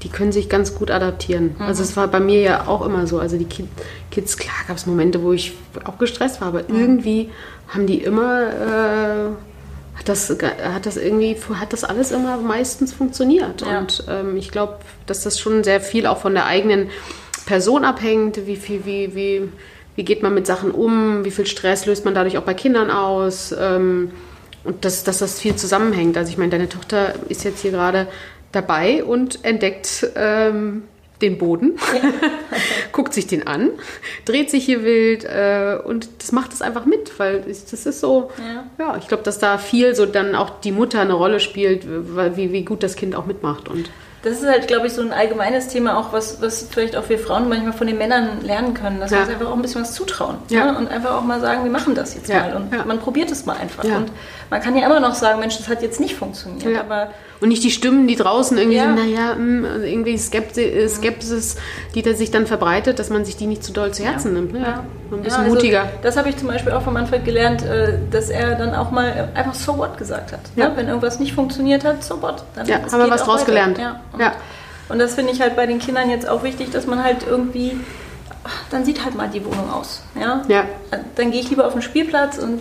[0.04, 1.56] die können sich ganz gut adaptieren.
[1.60, 3.20] Also es war bei mir ja auch immer so.
[3.20, 3.68] Also die Ki-
[4.12, 5.54] Kids, klar gab es Momente, wo ich
[5.84, 7.30] auch gestresst war, aber irgendwie
[7.68, 13.62] haben die immer, äh, hat, das, hat das irgendwie, hat das alles immer meistens funktioniert.
[13.62, 13.80] Ja.
[13.80, 16.90] Und ähm, ich glaube, dass das schon sehr viel auch von der eigenen
[17.46, 19.50] Person abhängt, wie viel, wie, wie,
[19.96, 22.90] wie geht man mit Sachen um, wie viel Stress löst man dadurch auch bei Kindern
[22.90, 23.54] aus.
[23.60, 24.12] Ähm,
[24.64, 26.18] und dass, dass das viel zusammenhängt.
[26.18, 28.08] Also ich meine, deine Tochter ist jetzt hier gerade
[28.52, 30.84] dabei und entdeckt ähm,
[31.22, 31.78] den Boden,
[32.92, 33.72] guckt sich den an,
[34.26, 38.32] dreht sich hier wild äh, und das macht es einfach mit, weil das ist so,
[38.40, 38.64] Ja.
[38.86, 41.84] ja, ich glaube, dass da viel so dann auch die Mutter eine Rolle spielt,
[42.16, 43.68] weil, wie, wie gut das Kind auch mitmacht.
[43.68, 43.90] Und
[44.24, 47.20] das ist halt, glaube ich, so ein allgemeines Thema, auch was, was vielleicht auch wir
[47.20, 49.18] Frauen manchmal von den Männern lernen können, dass Ja.
[49.18, 50.36] wir uns einfach auch ein bisschen was zutrauen.
[50.50, 50.72] Ja.
[50.72, 50.78] Ne?
[50.78, 52.54] Und einfach auch mal sagen, wir machen das jetzt mal.
[52.56, 53.84] Und man probiert es mal einfach.
[53.86, 54.12] Und
[54.50, 56.64] man kann ja immer noch sagen, Mensch, das hat jetzt nicht funktioniert.
[56.74, 56.82] Ja.
[56.82, 57.10] Aber
[57.42, 58.84] Und nicht die Stimmen, die draußen irgendwie Ja.
[58.84, 61.56] sind, naja, hm, also irgendwie Skepsis, äh, Skepsis,
[61.96, 64.52] die da sich dann verbreitet, dass man sich die nicht zu doll zu Herzen nimmt.
[64.54, 64.60] Ne?
[64.60, 64.84] Ja.
[65.12, 65.90] Ein bisschen Ja, also mutiger.
[66.02, 69.30] Das habe ich zum Beispiel auch von Manfred gelernt, äh, dass er dann auch mal
[69.36, 70.42] einfach so what gesagt hat.
[70.56, 70.70] Ja.
[70.70, 70.74] Ne?
[70.78, 72.44] Wenn irgendwas nicht funktioniert hat, so what.
[72.56, 73.46] Dann Ja, haben wir was draus weiter.
[73.46, 73.78] gelernt.
[73.78, 74.02] Ja.
[74.14, 74.34] Und, Ja.
[74.90, 77.78] und das finde ich halt bei den Kindern jetzt auch wichtig, dass man halt irgendwie,
[78.72, 80.02] dann sieht halt mal die Wohnung aus.
[80.20, 80.42] Ja.
[80.48, 80.66] Ja.
[81.16, 82.60] Dann gehe ich lieber auf den Spielplatz und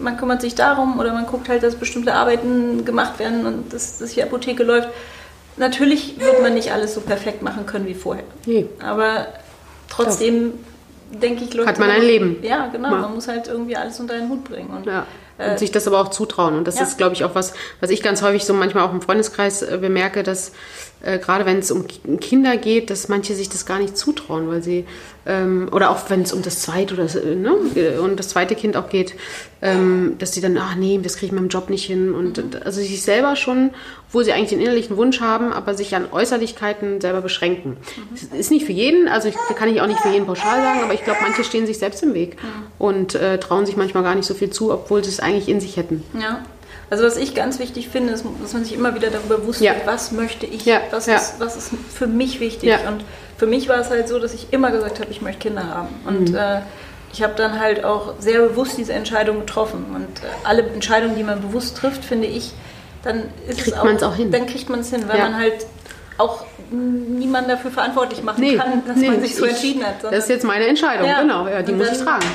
[0.00, 3.98] man kümmert sich darum oder man guckt halt, dass bestimmte Arbeiten gemacht werden und dass,
[3.98, 4.88] dass die Apotheke läuft.
[5.56, 8.24] Natürlich wird man nicht alles so perfekt machen können wie vorher.
[8.46, 8.66] Nee.
[8.80, 9.26] Aber
[9.88, 10.52] trotzdem
[11.10, 12.36] denke ich, läuft Hat man ein Leben.
[12.42, 12.90] Ja, genau.
[12.92, 12.98] Ja.
[12.98, 14.70] Man muss halt irgendwie alles unter einen Hut bringen.
[14.70, 15.06] Und, Ja.
[15.38, 16.56] Äh, Und sich das aber auch zutrauen.
[16.56, 16.82] Und das ja.
[16.82, 19.78] ist, glaube ich, auch was, was ich ganz häufig so manchmal auch im Freundeskreis äh,
[19.80, 20.50] bemerke, dass
[21.00, 24.48] äh, gerade wenn es um Ki- Kinder geht, dass manche sich das gar nicht zutrauen,
[24.48, 24.84] weil sie,
[25.26, 27.52] ähm, oder auch wenn es um das zweite oder äh, ne,
[28.00, 29.14] und das zweite Kind auch geht,
[29.60, 32.14] ähm, dass sie dann, ach nee, das kriege ich mit dem Job nicht hin.
[32.14, 32.60] Und Mhm.
[32.64, 33.70] also sich selber schon,
[34.12, 37.70] wo sie eigentlich den innerlichen Wunsch haben, aber sich an Äußerlichkeiten selber beschränken.
[37.70, 38.02] Mhm.
[38.30, 40.80] Das ist nicht für jeden, also ich, kann ich auch nicht für jeden pauschal sagen,
[40.84, 42.48] aber ich glaube, manche stehen sich selbst im Weg Mhm.
[42.78, 45.60] und äh, trauen sich manchmal gar nicht so viel zu, obwohl sie es eigentlich in
[45.60, 46.02] sich hätten.
[46.20, 46.40] ja.
[46.90, 49.74] Also was ich ganz wichtig finde, ist, dass man sich immer wieder darüber bewusst Ja.
[49.74, 51.16] wird, was möchte ich, Ja, was, ja.
[51.16, 52.70] Ist, was ist für mich wichtig.
[52.88, 53.04] Und
[53.36, 55.88] für mich war es halt so, dass ich immer gesagt habe, ich möchte Kinder haben.
[56.06, 56.34] Und Mhm.
[56.36, 56.60] äh,
[57.12, 59.86] ich habe dann halt auch sehr bewusst diese Entscheidung getroffen.
[59.94, 62.52] Und äh, alle Entscheidungen, die man bewusst trifft, finde ich,
[63.02, 64.30] dann ist Kriegt es auch, auch hin.
[64.30, 65.24] Dann kriegt man es hin, weil Ja.
[65.24, 65.66] man halt
[66.18, 70.02] auch niemanden dafür verantwortlich machen Nee, kann, dass nee, man sich so ich- entschieden hat.
[70.02, 71.20] Das ist jetzt meine Entscheidung, Ja.
[71.22, 72.26] genau, ja, die muss ich dann- tragen.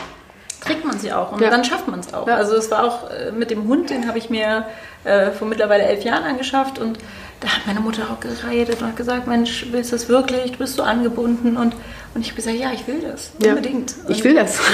[0.65, 1.49] Kriegt man sie auch und Ja.
[1.49, 2.27] dann schafft man es auch.
[2.27, 2.35] Ja.
[2.35, 4.65] Also es war auch äh, mit dem Hund, den habe ich mir
[5.03, 6.97] äh, vor mittlerweile elf Jahren angeschafft und
[7.41, 10.53] da hat meine Mutter auch geredet und hat gesagt, Mensch, willst du das wirklich?
[10.53, 11.73] Du bist so angebunden und,
[12.15, 13.49] und ich habe gesagt, ja, ich will das, Ja.
[13.49, 13.93] unbedingt.
[14.05, 14.59] Und, Ich will das.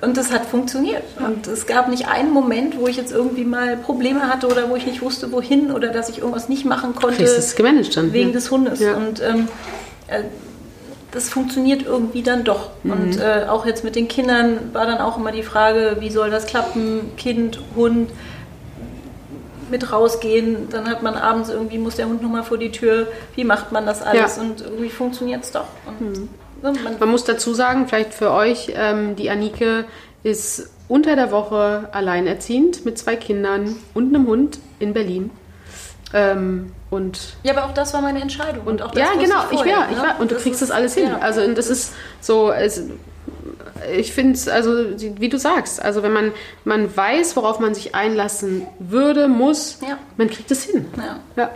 [0.00, 1.02] Und das hat funktioniert.
[1.18, 4.76] Und es gab nicht einen Moment, wo ich jetzt irgendwie mal Probleme hatte oder wo
[4.76, 8.12] ich nicht wusste, wohin oder dass ich irgendwas nicht machen konnte Kriegst es gemanagt dann.
[8.12, 8.82] wegen des Hundes.
[8.82, 9.48] Und ähm,
[10.08, 10.24] äh,
[11.14, 12.70] das funktioniert irgendwie dann doch.
[12.82, 12.90] Mhm.
[12.90, 16.30] Und äh, auch jetzt mit den Kindern war dann auch immer die Frage, wie soll
[16.30, 17.12] das klappen?
[17.16, 18.10] Kind, Hund,
[19.70, 23.44] mit rausgehen, dann hat man abends irgendwie, muss der Hund nochmal vor die Tür, wie
[23.44, 24.36] macht man das alles?
[24.36, 24.42] Ja.
[24.42, 25.66] Und irgendwie funktioniert es doch.
[26.00, 29.84] Ne, man, Man muss dazu sagen, vielleicht für euch, ähm, die Anike
[30.22, 35.30] ist unter der Woche alleinerziehend mit zwei Kindern und einem Hund in Berlin.
[36.12, 38.64] Ähm, und ja, aber auch das war meine Entscheidung.
[38.66, 40.02] Und auch das ja, genau, ich, ich, vorher, ja, ich ne?
[40.02, 41.08] war, und du Das kriegst ist- das alles hin.
[41.08, 41.18] ja.
[41.18, 42.82] Also und das ist so, es,
[43.96, 46.32] ich finde es, also wie du sagst, also wenn man,
[46.64, 49.98] man weiß, worauf man sich einlassen würde, muss, Ja.
[50.16, 50.86] man kriegt es hin.
[50.96, 51.18] Ja.
[51.36, 51.50] Ja.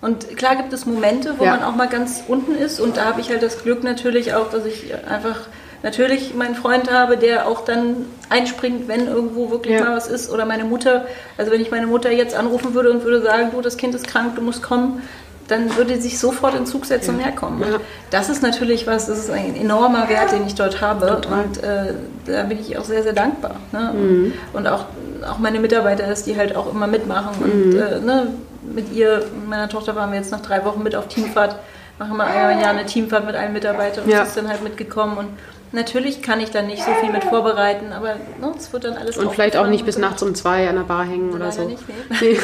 [0.00, 3.20] Und klar gibt es Momente, wo man auch mal ganz unten ist und da habe
[3.20, 5.40] ich halt das Glück natürlich auch, dass ich einfach
[5.82, 9.84] natürlich meinen Freund habe, der auch dann einspringt, wenn irgendwo wirklich Ja.
[9.86, 11.06] mal was ist oder meine Mutter.
[11.36, 14.06] Also wenn ich meine Mutter jetzt anrufen würde und würde sagen, du, das Kind ist
[14.06, 15.02] krank, du musst kommen,
[15.46, 17.60] dann würde sie sich sofort in Zug setzen und herkommen.
[17.60, 17.76] Ja.
[17.76, 21.44] Und das ist natürlich was, das ist ein enormer Wert, den ich dort habe Total.
[21.44, 21.94] und äh,
[22.26, 23.56] da bin ich auch sehr, sehr dankbar.
[23.72, 23.92] Ne?
[23.94, 24.32] Mhm.
[24.52, 24.84] Und auch,
[25.26, 27.76] auch meine Mitarbeiter, dass die halt auch immer mitmachen und Mhm.
[27.80, 28.26] äh, ne,
[28.74, 31.56] mit ihr, meiner Tochter waren wir jetzt nach drei Wochen mit auf Teamfahrt,
[31.98, 34.22] machen wir einmal im Jahr eine Teamfahrt mit allen Mitarbeitern und Ja.
[34.24, 35.28] sie ist dann halt mitgekommen und
[35.72, 39.16] natürlich kann ich dann nicht so viel mit vorbereiten, aber ne, es wird dann alles
[39.16, 41.64] Und vielleicht auch nicht bis nachts um zwei an der Bar hängen oder so.
[41.66, 41.94] nicht, nee.
[42.20, 42.38] Nee.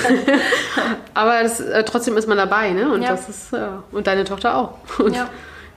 [1.15, 2.91] Aber das, äh, trotzdem ist man dabei, ne?
[2.91, 3.11] Und Ja.
[3.11, 3.83] das ist ja.
[3.93, 4.75] und deine Tochter auch.
[4.99, 5.29] Und, Ja.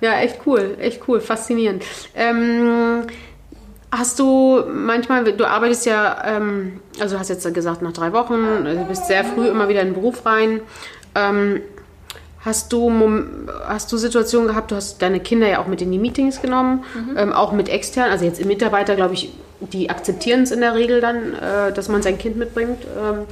[0.02, 1.84] ja, echt cool, echt cool, faszinierend.
[2.16, 3.04] Ähm,
[3.92, 8.66] hast du manchmal, du arbeitest ja, ähm, also du hast jetzt gesagt nach drei Wochen,
[8.66, 10.60] du bist sehr früh immer wieder in den Beruf rein.
[11.16, 11.62] Ähm,
[12.48, 12.90] Hast du,
[13.68, 16.86] hast du Situationen gehabt, du hast deine Kinder ja auch mit in die Meetings genommen,
[17.18, 21.02] ähm, auch mit extern, also jetzt Mitarbeiter, glaube ich, die akzeptieren es in der Regel
[21.02, 22.86] dann, äh, dass man sein Kind mitbringt.
[22.98, 23.26] Ähm,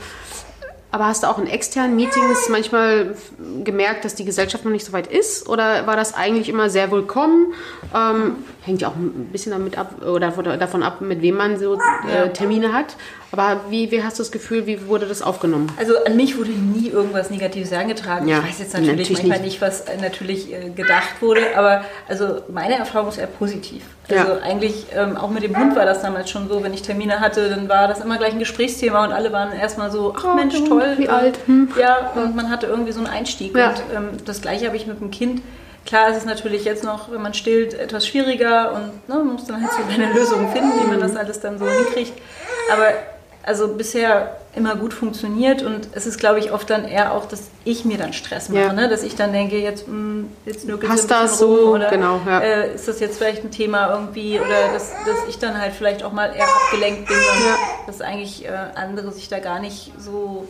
[0.92, 3.16] aber hast du auch in externen Meetings manchmal
[3.64, 5.48] gemerkt, dass die Gesellschaft noch nicht so weit ist?
[5.48, 7.54] Oder war das eigentlich immer sehr willkommen?
[7.94, 11.58] Ähm, hängt ja auch ein bisschen damit ab oder von- davon ab, mit wem man
[11.60, 11.76] so
[12.10, 12.96] äh, Termine hat.
[13.32, 15.72] Aber wie, wie hast du das Gefühl, wie wurde das aufgenommen?
[15.78, 18.28] Also an mich wurde nie irgendwas Negatives herangetragen.
[18.28, 19.46] Ja, ich weiß jetzt natürlich, natürlich manchmal nicht.
[19.46, 23.84] nicht, was äh, natürlich äh, gedacht wurde, aber also meine Erfahrung ist eher positiv.
[24.10, 24.40] Also Ja.
[24.42, 27.50] eigentlich ähm, auch mit dem Hund war das damals schon so, wenn ich Termine hatte,
[27.50, 30.56] dann war das immer gleich ein Gesprächsthema und alle waren erstmal so, ach Oh, Mensch,
[30.64, 30.94] toll.
[30.98, 31.70] wie alt, hm.
[31.80, 33.56] Ja, und man hatte irgendwie so einen Einstieg.
[33.58, 33.70] Ja.
[33.70, 35.42] Und ähm, das gleiche habe ich mit dem Kind.
[35.86, 39.46] Klar ist es natürlich jetzt noch, wenn man stillt, etwas schwieriger und ne, man muss
[39.46, 42.14] dann halt so eine Lösung finden, wie man das alles dann so hinkriegt.
[42.72, 42.88] Aber
[43.46, 47.44] also bisher immer gut funktioniert und es ist, glaube ich, oft dann eher auch, dass
[47.64, 48.74] ich mir dann Stress mache, Ja.
[48.74, 48.90] ne?
[48.90, 51.74] dass ich dann denke, jetzt, mh, jetzt nörgelt Passt das so?
[51.74, 52.40] oder Genau, ja.
[52.40, 56.04] äh, ist das jetzt vielleicht ein Thema irgendwie oder dass, dass ich dann halt vielleicht
[56.04, 57.56] auch mal eher abgelenkt bin und Ja.
[57.86, 60.48] dass eigentlich äh, andere sich da gar nicht so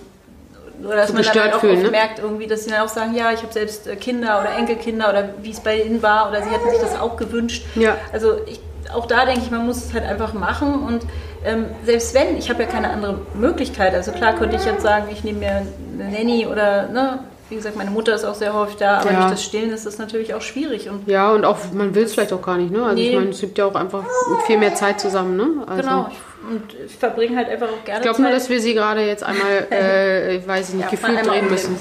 [0.83, 1.91] oder dass So man dann halt auch fühlen, oft ne?
[1.91, 5.09] merkt irgendwie, dass sie dann auch sagen, ja, ich habe selbst äh, Kinder oder Enkelkinder
[5.09, 7.65] oder wie es bei ihnen war oder sie hätten sich das auch gewünscht.
[7.75, 7.97] Ja.
[8.13, 8.59] Also ich,
[8.93, 11.01] auch da denke ich, man muss es halt einfach machen und
[11.45, 15.05] ähm, selbst wenn, ich habe ja keine andere Möglichkeit, also klar könnte ich jetzt sagen,
[15.11, 15.51] ich nehme mir
[15.99, 19.19] eine Nanny oder, ne, wie gesagt, meine Mutter ist auch sehr häufig da, aber Ja.
[19.19, 22.13] durch das Stillen ist das natürlich auch schwierig und Ja, und auch, man will es
[22.13, 22.83] vielleicht auch gar nicht, ne?
[22.83, 23.15] Also ich Nee.
[23.15, 24.03] meine, es gibt ja auch einfach
[24.47, 25.47] viel mehr Zeit zusammen, ne?
[25.67, 28.59] Also, genau, ich, und ich verbringe halt einfach auch gerne Ich glaube nur, dass wir
[28.59, 31.77] sie gerade jetzt einmal, äh, ich weiß ich nicht, Ja, gefühlt einmal drehen müssen.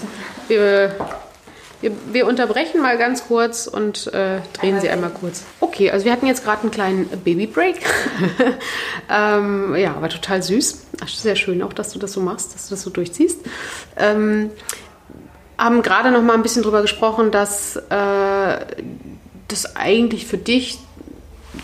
[0.48, 0.94] Wir,
[1.80, 5.44] wir, wir unterbrechen mal ganz kurz und äh, drehen sie einmal kurz.
[5.74, 7.80] Okay, also wir hatten jetzt gerade einen kleinen Baby-Break.
[9.10, 10.86] ähm, ja, aber total süß.
[11.02, 13.40] Ach, sehr schön auch, dass du das so machst, dass du das so durchziehst.
[13.96, 14.50] Ähm,
[15.58, 18.56] haben gerade noch mal ein bisschen drüber gesprochen, dass äh,
[19.48, 20.78] das eigentlich für dich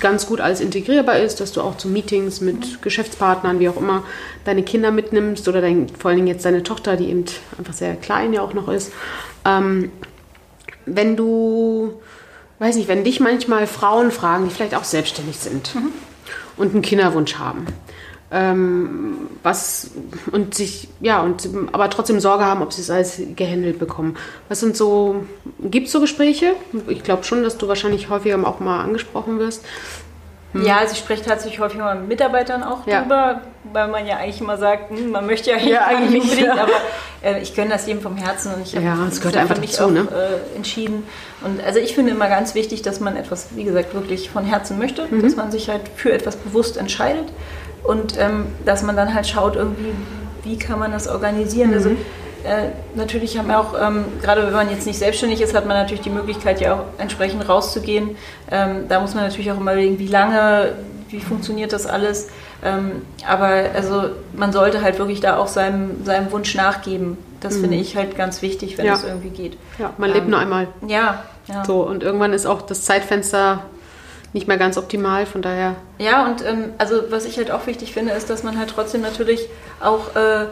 [0.01, 4.03] ganz gut alles integrierbar ist, dass du auch zu Meetings mit Geschäftspartnern, wie auch immer,
[4.45, 7.95] deine Kinder mitnimmst oder dein, vor allen Dingen jetzt deine Tochter, die eben einfach sehr
[7.95, 8.91] klein ja auch noch ist.
[9.45, 9.93] Ähm,
[10.85, 12.01] wenn du,
[12.61, 15.75] weiß nicht, wenn dich manchmal Frauen fragen, die vielleicht auch selbstständig sind
[16.57, 17.67] und einen Kinderwunsch haben,
[18.31, 19.93] ähm, was
[20.31, 24.17] und sich ja und aber trotzdem Sorge haben, ob sie es alles gehandelt bekommen.
[24.49, 25.25] Was sind so
[25.63, 26.53] gibt es so Gespräche?
[26.89, 29.65] Ich glaube schon, dass du wahrscheinlich häufiger auch mal angesprochen wirst.
[30.53, 30.65] Hm.
[30.65, 33.03] Ja, also ich spreche tatsächlich häufig mal mit Mitarbeitern auch ja.
[33.03, 33.41] drüber,
[33.73, 36.63] weil man ja eigentlich immer sagt, hm, man möchte ja, ja eigentlich nicht unbedingt, ja.
[36.63, 36.73] aber
[37.23, 39.73] äh, ich gönne das jedem vom Herzen und ich habe ja, das gehört einfach mich
[39.73, 40.09] dazu, auch ne?
[40.11, 41.05] äh, entschieden.
[41.43, 44.79] Und also ich finde immer ganz wichtig, dass man etwas, wie gesagt, wirklich von Herzen
[44.79, 45.23] möchte, mhm.
[45.23, 47.27] dass man sich halt für etwas bewusst entscheidet
[47.85, 49.93] und ähm, dass man dann halt schaut, irgendwie,
[50.43, 51.73] wie kann man das organisieren.
[51.75, 51.97] Also, mhm.
[51.97, 52.11] Also
[52.45, 55.77] äh, natürlich haben wir auch, ähm, gerade wenn man jetzt nicht selbstständig ist, hat man
[55.77, 58.17] natürlich die Möglichkeit, ja auch entsprechend rauszugehen.
[58.51, 60.73] Ähm, da muss man natürlich auch immer überlegen, wie lange,
[61.09, 62.29] wie funktioniert das alles.
[62.63, 67.19] Ähm, aber also man sollte halt wirklich da auch seinem, seinem Wunsch nachgeben.
[67.41, 67.61] Das mhm.
[67.63, 69.57] finde ich halt ganz wichtig, wenn es irgendwie geht.
[69.79, 70.69] Ja, man lebt nur ähm, einmal.
[70.87, 71.65] Ja, ja.
[71.65, 73.63] So, und irgendwann ist auch das Zeitfenster
[74.33, 75.75] nicht mehr ganz optimal, von daher.
[75.99, 79.01] Ja, und ähm, also was ich halt auch wichtig finde, ist, dass man halt trotzdem
[79.01, 79.49] natürlich
[79.81, 80.47] auch äh,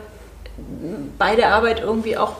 [1.18, 2.36] bei der Arbeit irgendwie auch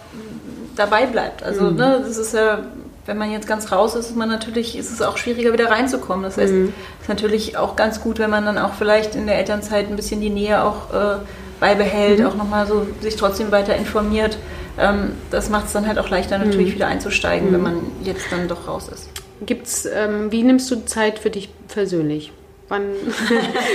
[0.77, 1.43] dabei bleibt.
[1.43, 1.77] Also, mhm.
[1.77, 2.61] ne, das ist ja,
[3.07, 6.23] wenn man jetzt ganz raus ist, ist man natürlich, ist es auch schwieriger wieder reinzukommen.
[6.23, 6.73] Das heißt, mhm.
[6.97, 9.97] es ist natürlich auch ganz gut, wenn man dann auch vielleicht in der Elternzeit ein
[9.97, 11.17] bisschen die Nähe auch äh,
[11.59, 12.27] beibehält, mhm.
[12.27, 14.39] auch nochmal so sich trotzdem weiter informiert.
[14.79, 16.75] Ähm, das macht es dann halt auch leichter, natürlich mhm.
[16.75, 17.65] wieder einzusteigen, wenn mhm.
[17.65, 19.09] man jetzt dann doch raus ist.
[19.45, 22.33] Gibt's, ähm, wie nimmst du Zeit für dich persönlich?
[22.69, 22.93] Wann?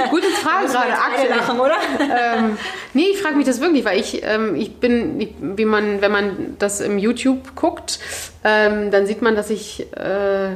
[0.10, 1.30] Gute Frage gerade aktuell.
[1.30, 1.76] Lachen, oder?
[2.00, 2.58] ähm,
[2.94, 6.12] nee, ich frage mich das wirklich, weil ich, ähm, ich bin, ich, wie man, wenn
[6.12, 8.00] man das im YouTube guckt,
[8.44, 10.56] ähm, dann sieht man, dass ich äh,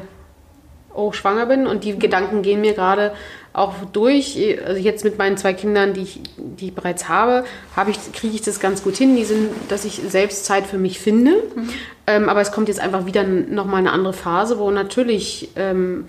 [0.94, 3.14] auch schwanger bin und die Gedanken gehen mir gerade
[3.54, 4.38] auch durch.
[4.66, 7.44] Also jetzt mit meinen zwei Kindern, die ich, die ich bereits habe,
[7.76, 9.16] habe ich, kriege ich das ganz gut hin.
[9.16, 11.32] Die sind, dass ich selbst Zeit für mich finde.
[11.56, 11.70] Mhm.
[12.06, 16.06] Ähm, aber es kommt jetzt einfach wieder nochmal eine andere Phase, wo natürlich ähm,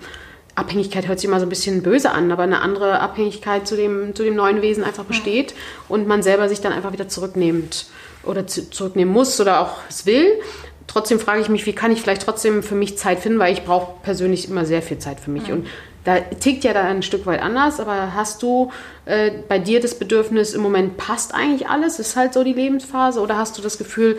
[0.59, 4.15] Abhängigkeit hört sich immer so ein bisschen böse an, aber eine andere Abhängigkeit zu dem,
[4.15, 5.53] zu dem neuen Wesen einfach besteht
[5.87, 7.87] und man selber sich dann einfach wieder zurücknimmt
[8.23, 10.39] oder zu, zurücknehmen muss oder auch es will.
[10.87, 13.63] Trotzdem frage ich mich, wie kann ich vielleicht trotzdem für mich Zeit finden, weil ich
[13.63, 15.47] brauche persönlich immer sehr viel Zeit für mich.
[15.47, 15.53] Mhm.
[15.53, 15.67] Und
[16.03, 18.71] da tickt ja da ein Stück weit anders, aber hast du
[19.05, 23.19] äh, bei dir das Bedürfnis, im Moment passt eigentlich alles, ist halt so die Lebensphase,
[23.19, 24.17] oder hast du das Gefühl,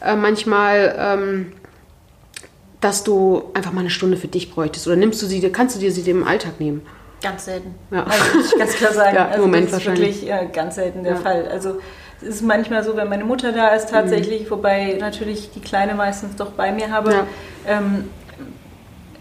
[0.00, 0.94] äh, manchmal...
[0.98, 1.52] Ähm,
[2.82, 4.86] dass du einfach mal eine Stunde für dich bräuchtest?
[4.86, 6.82] Oder nimmst du sie, kannst du dir sie im Alltag nehmen?
[7.22, 7.74] Ganz selten.
[7.90, 8.04] Ja.
[8.04, 9.16] Also muss ich ganz klar sagen.
[9.16, 11.18] ja, im also Moment das ist wirklich ja, ganz selten der ja.
[11.18, 11.48] Fall.
[11.48, 11.78] Also
[12.20, 14.50] es ist manchmal so, wenn meine Mutter da ist tatsächlich, mhm.
[14.50, 17.12] wobei natürlich die Kleine meistens doch bei mir habe.
[17.12, 17.26] Ja.
[17.66, 18.10] Ähm,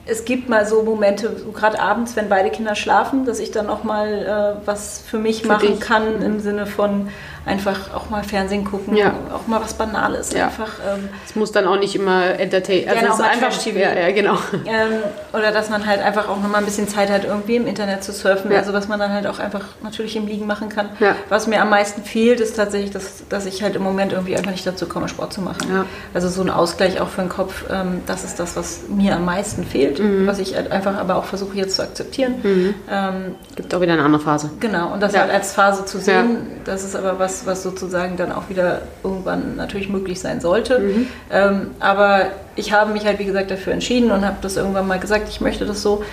[0.08, 3.69] es gibt mal so Momente, so gerade abends, wenn beide Kinder schlafen, dass ich dann
[3.69, 5.80] auch mal äh, was für mich für machen dich.
[5.80, 6.26] kann mhm.
[6.26, 7.10] im Sinne von
[7.45, 9.13] einfach auch mal Fernsehen gucken, ja.
[9.34, 10.34] auch mal was Banales.
[10.34, 10.45] Ja.
[10.45, 12.88] Einfach, ähm, es muss dann auch nicht immer entertain.
[12.88, 13.80] Also es ist einfach TV.
[13.80, 14.38] Ja, ja genau.
[14.65, 15.01] Ähm,
[15.34, 18.04] oder dass man halt einfach auch noch mal ein bisschen Zeit hat, irgendwie im Internet
[18.04, 18.51] zu surfen.
[18.51, 18.60] Ja.
[18.60, 20.89] Also was man dann halt auch einfach natürlich im Liegen machen kann.
[21.30, 24.51] Was mir am meisten fehlt, ist tatsächlich, dass, dass ich halt im Moment irgendwie einfach
[24.51, 25.86] nicht dazu komme, Sport zu machen.
[26.13, 29.25] Also so ein Ausgleich auch für den Kopf, ähm, das ist das, was mir am
[29.25, 30.27] meisten fehlt, mhm.
[30.27, 32.36] was ich halt einfach aber auch versuche jetzt zu akzeptieren.
[32.43, 32.73] Mhm.
[32.89, 34.49] Ähm, Gibt auch wieder eine andere Phase.
[34.60, 38.17] Genau, und das halt als Phase zu sehen, das ist aber was, was, was sozusagen
[38.17, 40.80] dann auch wieder irgendwann natürlich möglich sein sollte.
[40.80, 41.08] Mhm.
[41.32, 45.00] Ähm, aber ich habe mich halt, wie gesagt, dafür entschieden und habe das irgendwann mal
[45.00, 46.04] gesagt, ich möchte das so.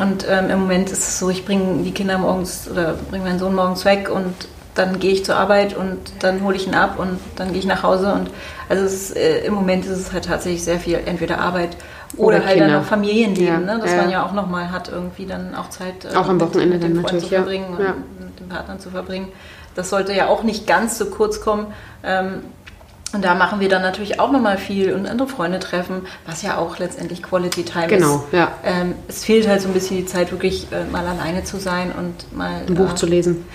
[0.00, 3.38] Und ähm, im Moment ist es so, ich bringe die Kinder morgens oder bringe meinen
[3.38, 4.34] Sohn morgens weg und
[4.74, 7.66] dann gehe ich zur Arbeit und dann hole ich ihn ab und dann gehe ich
[7.66, 8.12] nach Hause.
[8.12, 8.30] Und
[8.68, 11.76] also ist, äh, im Moment ist es halt tatsächlich sehr viel entweder Arbeit
[12.16, 13.74] oder, oder halt dann noch Familienleben, ja.
[13.74, 13.80] ne?
[13.80, 13.96] dass ja.
[13.98, 17.04] man ja auch nochmal hat, irgendwie dann auch Zeit äh, auch am Wochenende mit, dem
[17.04, 17.90] Freund zu verbringen ja.
[17.90, 19.28] und mit dem Partner zu verbringen.
[19.76, 21.72] Das sollte ja auch nicht ganz so kurz kommen.
[22.02, 22.42] Ähm,
[23.12, 26.58] und da machen wir dann natürlich auch nochmal viel und andere Freunde treffen, was ja
[26.58, 28.30] auch letztendlich Quality Time genau, ist.
[28.30, 28.52] Genau, ja.
[28.64, 31.92] Ähm, es fehlt halt so ein bisschen die Zeit, wirklich äh, mal alleine zu sein
[31.96, 32.62] und mal.
[32.66, 33.46] Ein Buch äh, zu lesen.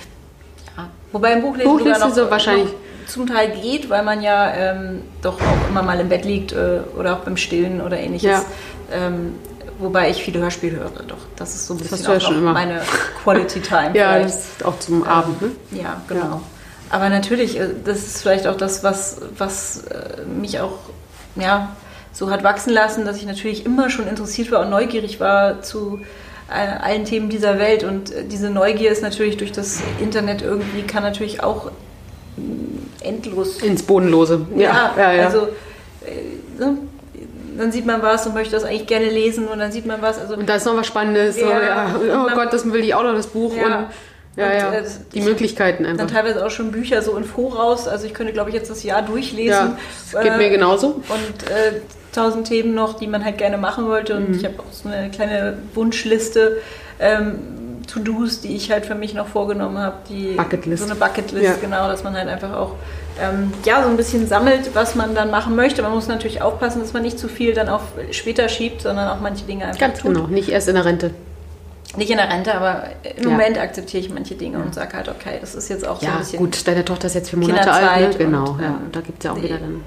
[0.78, 0.88] Ja.
[1.12, 2.66] Wobei ein Buch lesen Buch noch, so wahrscheinlich.
[2.66, 2.74] Noch
[3.08, 6.80] zum Teil geht, weil man ja ähm, doch auch immer mal im Bett liegt äh,
[6.98, 8.32] oder auch beim Stillen oder ähnliches.
[8.32, 8.46] Ja.
[8.94, 9.36] Ähm,
[9.82, 11.18] Wobei ich viele Hörspiele höre, doch.
[11.36, 12.82] Das ist so ein bisschen auch ja meine
[13.24, 13.92] Quality Time.
[13.94, 15.52] ja, das ist auch zum ähm, Abend, ne?
[15.72, 16.22] Ja, genau.
[16.22, 16.42] Ja.
[16.92, 20.78] Aber natürlich, äh, das ist vielleicht auch das, was, was äh, mich auch
[21.36, 21.76] ja,
[22.14, 26.02] so hat wachsen lassen, dass ich natürlich immer schon interessiert war und neugierig war zu
[26.50, 27.84] äh, allen Themen dieser Welt.
[27.84, 31.72] Und diese Neugier ist natürlich durch das Internet irgendwie, kann natürlich auch
[33.02, 33.58] endlos.
[33.62, 34.46] Ins Bodenlose.
[34.56, 35.26] Ja, ja, ja.
[35.26, 35.48] also.
[37.58, 40.20] Dann sieht man was und möchte das eigentlich gerne lesen und dann sieht man was.
[40.20, 41.40] Also und da ist noch was Spannendes.
[41.40, 42.16] Ja, so, ja.
[42.16, 43.56] Oh man, Gott, das will ich auch noch, das Buch.
[43.56, 43.64] Ja.
[43.64, 43.72] Und,
[44.38, 44.74] ja, und, ja.
[44.74, 44.84] Äh,
[45.14, 46.06] die Möglichkeiten einfach.
[46.06, 47.88] Dann teilweise auch schon Bücher so in Voraus.
[47.88, 49.50] Also ich könnte, glaube ich, jetzt das Jahr durchlesen.
[49.50, 49.78] Ja,
[50.12, 50.88] das geht äh, mir genauso.
[50.88, 51.82] Und äh,
[52.14, 54.16] tausend Themen noch, die man halt gerne machen wollte.
[54.16, 54.36] Und mhm.
[54.36, 56.58] ich habe auch so eine kleine Wunschliste.
[57.00, 57.40] Ähm,
[57.92, 59.98] To-Dos, die ich halt für mich noch vorgenommen habe.
[60.38, 60.84] Bucketlist.
[60.84, 61.54] So eine Bucketlist, ja.
[61.60, 62.76] genau, dass man halt einfach auch
[63.20, 65.82] ähm, ja, so ein bisschen sammelt, was man dann machen möchte.
[65.82, 69.20] Man muss natürlich aufpassen, dass man nicht zu viel dann auf später schiebt, sondern auch
[69.20, 70.14] manche Dinge einfach Ganz tut.
[70.14, 71.12] genau, nicht erst in der Rente.
[71.98, 72.84] nicht in der Rente, aber
[73.18, 73.30] im ja.
[73.30, 74.64] Moment akzeptiere ich manche Dinge ja.
[74.64, 76.40] und sage halt, okay, das ist jetzt auch so ein bisschen.
[76.40, 78.26] gut, deine Tochter ist jetzt vier Monate alt, ne?
[78.26, 78.52] genau.
[78.52, 79.84] Und, ja, ähm, da gibt es ja auch wieder dann.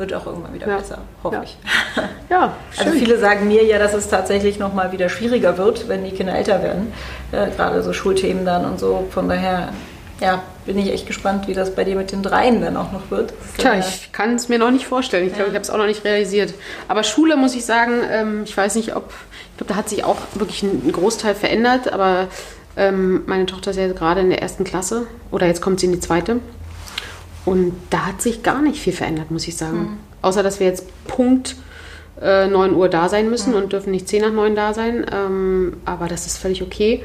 [0.00, 1.58] Wird auch irgendwann wieder besser, hoffe ich.
[2.30, 6.10] Ja, also viele sagen mir ja, dass es tatsächlich nochmal wieder schwieriger wird, wenn die
[6.10, 6.90] Kinder älter werden.
[7.32, 9.06] Äh, gerade so Schulthemen dann und so.
[9.10, 9.68] Von daher
[10.20, 13.10] ja, bin ich echt gespannt, wie das bei dir mit den Dreien dann auch noch
[13.10, 13.34] wird.
[13.58, 15.26] Tja, ich kann es mir noch nicht vorstellen.
[15.26, 15.36] Ich ja.
[15.36, 16.54] glaube, ich habe es auch noch nicht realisiert.
[16.88, 19.12] Aber Schule muss ich sagen, ähm, ich weiß nicht, ob,
[19.52, 22.28] ich glaube, da hat sich auch wirklich ein Großteil verändert, aber
[22.76, 25.92] ähm, meine Tochter ist ja gerade in der ersten Klasse oder jetzt kommt sie in
[25.92, 26.40] die zweite.
[27.50, 29.78] Und da hat sich gar nicht viel verändert, muss ich sagen.
[29.78, 29.96] Mhm.
[30.22, 31.56] Außer, dass wir jetzt Punkt
[32.22, 33.56] äh, 9 Uhr da sein müssen mhm.
[33.56, 35.04] und dürfen nicht 10 nach 9 da sein.
[35.12, 37.02] Ähm, aber das ist völlig okay.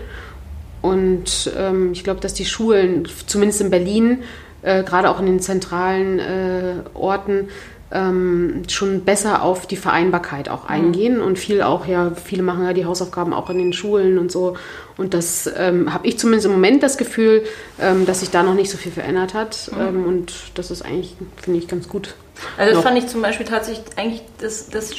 [0.84, 4.22] Und ähm, ich glaube, dass die Schulen, zumindest in Berlin,
[4.62, 7.48] äh, gerade auch in den zentralen äh, Orten,
[7.96, 10.70] ähm, schon besser auf die Vereinbarkeit auch mhm.
[10.70, 11.24] eingehen mhm.
[11.24, 14.58] und viel auch, ja, viele machen ja die Hausaufgaben auch in den Schulen und so.
[14.98, 17.44] Und das ähm, habe ich zumindest im Moment das Gefühl,
[17.80, 19.72] ähm, dass sich da noch nicht so viel verändert hat.
[19.72, 19.82] Mhm.
[19.82, 22.16] Ähm, und das ist eigentlich, finde ich, ganz gut.
[22.58, 22.84] Also das noch.
[22.84, 24.94] fand ich zum Beispiel tatsächlich eigentlich das, das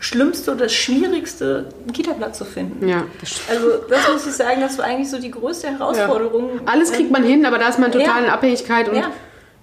[0.00, 2.88] Schlimmste oder das Schwierigste, einen Kita-Platz zu finden.
[2.88, 3.04] Ja.
[3.20, 6.50] Das also das muss ich sagen, das war eigentlich so die größte Herausforderung.
[6.54, 6.60] Ja.
[6.72, 9.10] Alles kriegt man hin, aber da ist man total in Abhängigkeit und ja.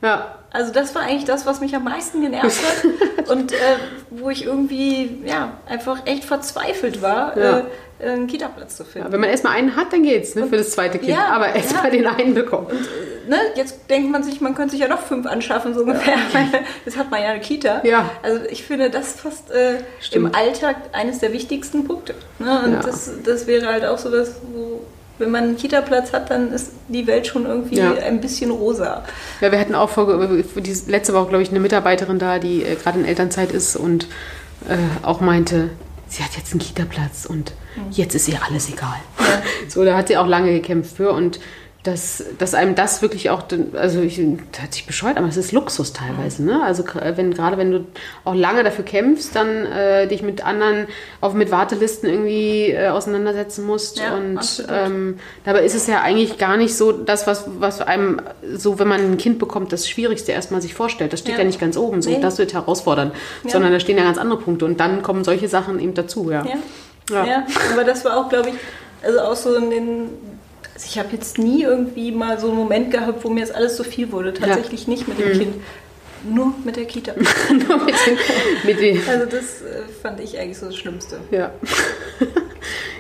[0.02, 0.36] ja.
[0.54, 3.56] Also das war eigentlich das, was mich am meisten genervt hat und äh,
[4.12, 7.36] wo ich irgendwie ja einfach echt verzweifelt war.
[7.36, 7.64] Äh,
[8.02, 9.08] einen Kita-Platz zu finden.
[9.08, 11.12] Ja, wenn man erstmal einen hat, dann geht's ne, für das zweite Kind.
[11.12, 11.90] Ja, aber erstmal ja.
[11.92, 12.68] den einen bekommen.
[12.68, 15.82] Und, äh, ne, jetzt denkt man sich, man könnte sich ja noch fünf anschaffen, so
[15.82, 16.18] ungefähr.
[16.86, 17.82] Jetzt hat man ja eine Kita.
[17.86, 18.10] Ja.
[18.22, 19.78] Also ich finde, das fast äh,
[20.12, 22.16] im Alltag eines der wichtigsten Punkte.
[22.40, 22.62] Ne?
[22.66, 24.73] Und das, das wäre halt auch so was, wo
[25.24, 27.94] wenn man einen Kita-Platz hat, dann ist die Welt schon irgendwie ja.
[27.94, 29.04] ein bisschen rosa.
[29.42, 32.76] Ja, wir hatten auch vor, die letzte Woche, glaube ich, eine Mitarbeiterin da, die äh,
[32.76, 34.08] gerade in Elternzeit ist und
[34.68, 35.70] äh, auch meinte,
[36.08, 37.92] sie hat jetzt einen Kita-Platz und mhm.
[37.92, 38.98] jetzt ist ihr alles egal.
[39.20, 39.26] Ja.
[39.70, 41.40] So, da hat sie auch lange gekämpft für und
[41.84, 43.44] dass, dass einem das wirklich auch,
[43.74, 46.44] also ich, hört sich bescheuert, aber es ist Luxus teilweise.
[46.44, 46.64] Ne?
[46.64, 47.86] Also wenn, gerade wenn du
[48.24, 50.88] auch lange dafür kämpfst, dann äh, dich mit anderen,
[51.20, 54.00] auch mit Wartelisten irgendwie äh, auseinandersetzen musst.
[54.00, 58.22] Ja, und ähm, dabei ist es ja eigentlich gar nicht so das, was, was einem
[58.56, 61.12] so, wenn man ein Kind bekommt, das Schwierigste erstmal sich vorstellt.
[61.12, 62.22] Das steht ja, ja nicht ganz oben, so nee.
[62.22, 63.12] das wird herausfordern,
[63.44, 63.50] ja.
[63.50, 66.32] sondern da stehen ja ganz andere Punkte und dann kommen solche Sachen eben dazu.
[66.32, 66.46] Ja,
[67.10, 67.26] ja.
[67.26, 67.48] ja.
[67.74, 68.56] aber das war auch, glaube ich,
[69.06, 70.10] also auch so in den
[70.84, 73.78] also ich habe jetzt nie irgendwie mal so einen Moment gehabt, wo mir das alles
[73.78, 74.34] so viel wurde.
[74.34, 74.90] Tatsächlich ja.
[74.90, 75.40] nicht mit dem mhm.
[75.40, 75.56] Kind.
[76.26, 77.14] Nur mit der Kita.
[77.50, 78.18] Nur mit den,
[78.64, 79.02] mit den.
[79.08, 81.20] Also das äh, fand ich eigentlich so das Schlimmste.
[81.32, 81.52] Ja.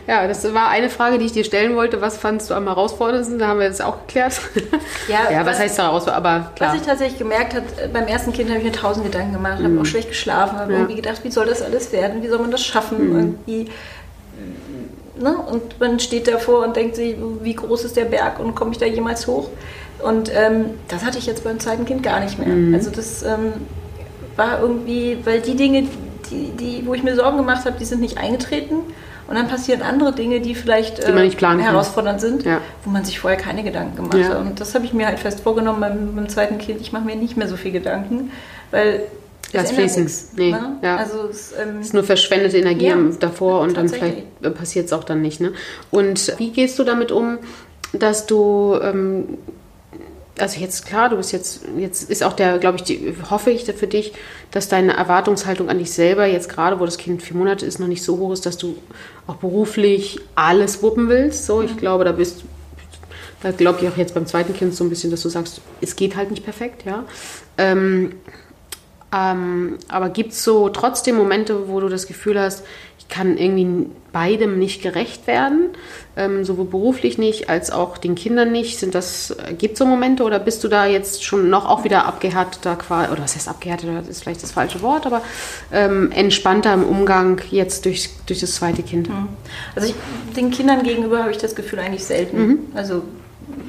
[0.05, 2.01] Ja, das war eine Frage, die ich dir stellen wollte.
[2.01, 3.39] Was fandest du am herausforderndsten?
[3.39, 4.41] Da haben wir jetzt auch geklärt.
[5.07, 6.25] Ja, ja was, was heißt herausfordernd?
[6.25, 6.73] Aber klar.
[6.73, 9.63] Was ich tatsächlich gemerkt habe, äh, beim ersten Kind habe ich mir tausend Gedanken gemacht,
[9.63, 10.79] habe auch schlecht geschlafen, habe ja.
[10.79, 12.21] irgendwie gedacht, wie soll das alles werden?
[12.21, 13.11] Wie soll man das schaffen?
[13.11, 13.15] Mhm.
[13.15, 13.71] Irgendwie
[15.23, 15.37] Ne?
[15.37, 18.77] Und man steht davor und denkt sich, wie groß ist der Berg und komme ich
[18.77, 19.47] da jemals hoch?
[20.03, 22.49] Und ähm, das hatte ich jetzt beim zweiten Kind gar nicht mehr.
[22.49, 22.73] Mhm.
[22.73, 23.53] Also das ähm,
[24.35, 25.85] war irgendwie, weil die Dinge,
[26.29, 28.79] die, die, wo ich mir Sorgen gemacht habe, die sind nicht eingetreten.
[29.25, 32.59] Und dann passieren andere Dinge, die vielleicht die äh, herausfordernd sind, ja.
[32.83, 34.29] wo man sich vorher keine Gedanken gemacht ja.
[34.29, 34.39] hat.
[34.39, 36.81] Und das habe ich mir halt fest vorgenommen beim, beim zweiten Kind.
[36.81, 38.31] Ich mache mir nicht mehr so viel Gedanken,
[38.71, 39.03] weil
[39.53, 40.09] Lass fließen.
[40.35, 40.77] Nee, ne?
[40.81, 40.97] ja.
[40.97, 45.03] Also es ähm, ist nur verschwendete Energie ja, davor und dann vielleicht passiert es auch
[45.03, 45.39] dann nicht.
[45.39, 45.53] Ne?
[45.91, 47.37] Und wie gehst du damit um,
[47.93, 49.37] dass du ähm,
[50.39, 53.65] also jetzt klar, du bist jetzt, jetzt ist auch der, glaube ich, die, hoffe ich
[53.65, 54.13] für dich,
[54.51, 57.87] dass deine Erwartungshaltung an dich selber jetzt gerade, wo das Kind vier Monate ist, noch
[57.87, 58.75] nicht so hoch ist, dass du
[59.27, 61.45] auch beruflich alles wuppen willst.
[61.45, 62.43] So, ich glaube, da bist,
[63.43, 65.95] da glaube ich auch jetzt beim zweiten Kind so ein bisschen, dass du sagst, es
[65.95, 67.03] geht halt nicht perfekt, ja.
[67.57, 68.13] Ähm,
[69.13, 72.63] ähm, aber gibt es so trotzdem Momente, wo du das Gefühl hast,
[72.97, 75.69] ich kann irgendwie beidem nicht gerecht werden,
[76.15, 78.79] ähm, sowohl beruflich nicht als auch den Kindern nicht?
[78.79, 81.83] Sind das, äh, gibt es so Momente oder bist du da jetzt schon noch auch
[81.83, 82.77] wieder abgehärteter,
[83.11, 85.21] oder was heißt abgehärteter, das ist vielleicht das falsche Wort, aber
[85.71, 89.09] ähm, entspannter im Umgang jetzt durch, durch das zweite Kind?
[89.09, 89.29] Mhm.
[89.75, 89.95] Also ich,
[90.35, 92.59] den Kindern gegenüber habe ich das Gefühl eigentlich selten, mhm.
[92.73, 93.03] also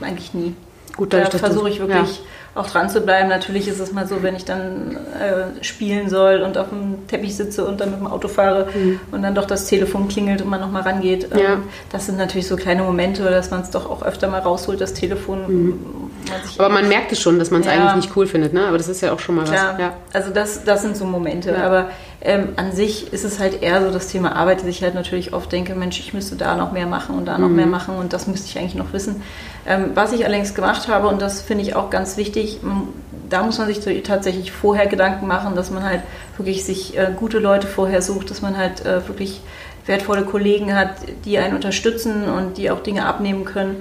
[0.00, 0.54] eigentlich nie.
[0.96, 2.18] Gut, da versuche ich wirklich...
[2.18, 2.24] Ja
[2.54, 3.28] auch dran zu bleiben.
[3.28, 7.36] Natürlich ist es mal so, wenn ich dann äh, spielen soll und auf dem Teppich
[7.36, 9.00] sitze und dann mit dem Auto fahre mhm.
[9.10, 11.28] und dann doch das Telefon klingelt und man nochmal rangeht.
[11.32, 11.56] Ähm, ja.
[11.90, 14.94] Das sind natürlich so kleine Momente, dass man es doch auch öfter mal rausholt, das
[14.94, 15.46] Telefon.
[15.46, 15.80] Mhm.
[16.58, 17.72] Aber man merkt es schon, dass man es ja.
[17.72, 18.66] eigentlich nicht cool findet, ne?
[18.66, 19.74] Aber das ist ja auch schon mal Klar.
[19.74, 19.80] was.
[19.80, 19.92] Ja.
[20.12, 21.56] Also das, das sind so Momente.
[21.62, 21.90] Aber
[22.24, 25.34] ähm, an sich ist es halt eher so das Thema Arbeit, dass ich halt natürlich
[25.34, 27.56] oft denke, Mensch, ich müsste da noch mehr machen und da noch mhm.
[27.56, 29.22] mehr machen und das müsste ich eigentlich noch wissen.
[29.66, 32.60] Ähm, was ich allerdings gemacht habe, und das finde ich auch ganz wichtig,
[33.28, 36.00] da muss man sich tatsächlich vorher Gedanken machen, dass man halt
[36.38, 39.42] wirklich sich äh, gute Leute vorher sucht, dass man halt äh, wirklich
[39.86, 40.96] wertvolle Kollegen hat,
[41.26, 43.76] die einen unterstützen und die auch Dinge abnehmen können.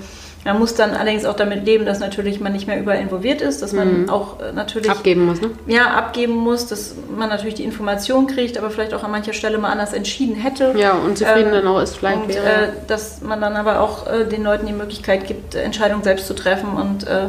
[0.45, 3.61] Man muss dann allerdings auch damit leben, dass natürlich man nicht mehr überall involviert ist,
[3.61, 4.09] dass man mhm.
[4.09, 5.51] auch äh, natürlich abgeben muss, ne?
[5.67, 9.57] Ja, abgeben muss, dass man natürlich die Information kriegt, aber vielleicht auch an mancher Stelle
[9.57, 10.73] mal anders entschieden hätte.
[10.77, 12.21] Ja, und zufrieden ähm, dann auch ist vielleicht.
[12.23, 16.27] Und äh, dass man dann aber auch äh, den Leuten die Möglichkeit gibt, Entscheidungen selbst
[16.27, 17.27] zu treffen und äh,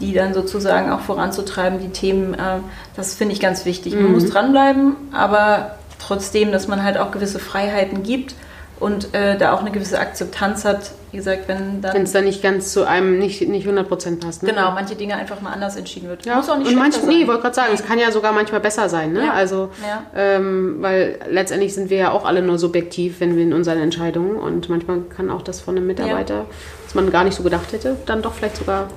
[0.00, 2.34] die dann sozusagen auch voranzutreiben, die Themen.
[2.34, 2.60] Äh,
[2.96, 3.94] das finde ich ganz wichtig.
[3.94, 4.02] Mhm.
[4.02, 8.34] Man muss dranbleiben, aber trotzdem, dass man halt auch gewisse Freiheiten gibt
[8.78, 11.94] und äh, da auch eine gewisse Akzeptanz hat, wie gesagt, wenn dann...
[11.94, 14.42] Wenn es dann nicht ganz zu einem, nicht, nicht 100% passt.
[14.42, 14.50] Ne?
[14.50, 16.26] Genau, manche Dinge einfach mal anders entschieden wird.
[16.26, 16.36] Ja.
[16.36, 17.08] Muss auch nicht und manche, sein.
[17.08, 19.14] Nee, wollte gerade sagen, es kann ja sogar manchmal besser sein.
[19.14, 19.24] Ne?
[19.24, 19.32] Ja.
[19.32, 20.02] Also, ja.
[20.14, 24.36] Ähm, weil letztendlich sind wir ja auch alle nur subjektiv, wenn wir in unseren Entscheidungen
[24.36, 26.46] und manchmal kann auch das von einem Mitarbeiter, ja.
[26.84, 28.88] was man gar nicht so gedacht hätte, dann doch vielleicht sogar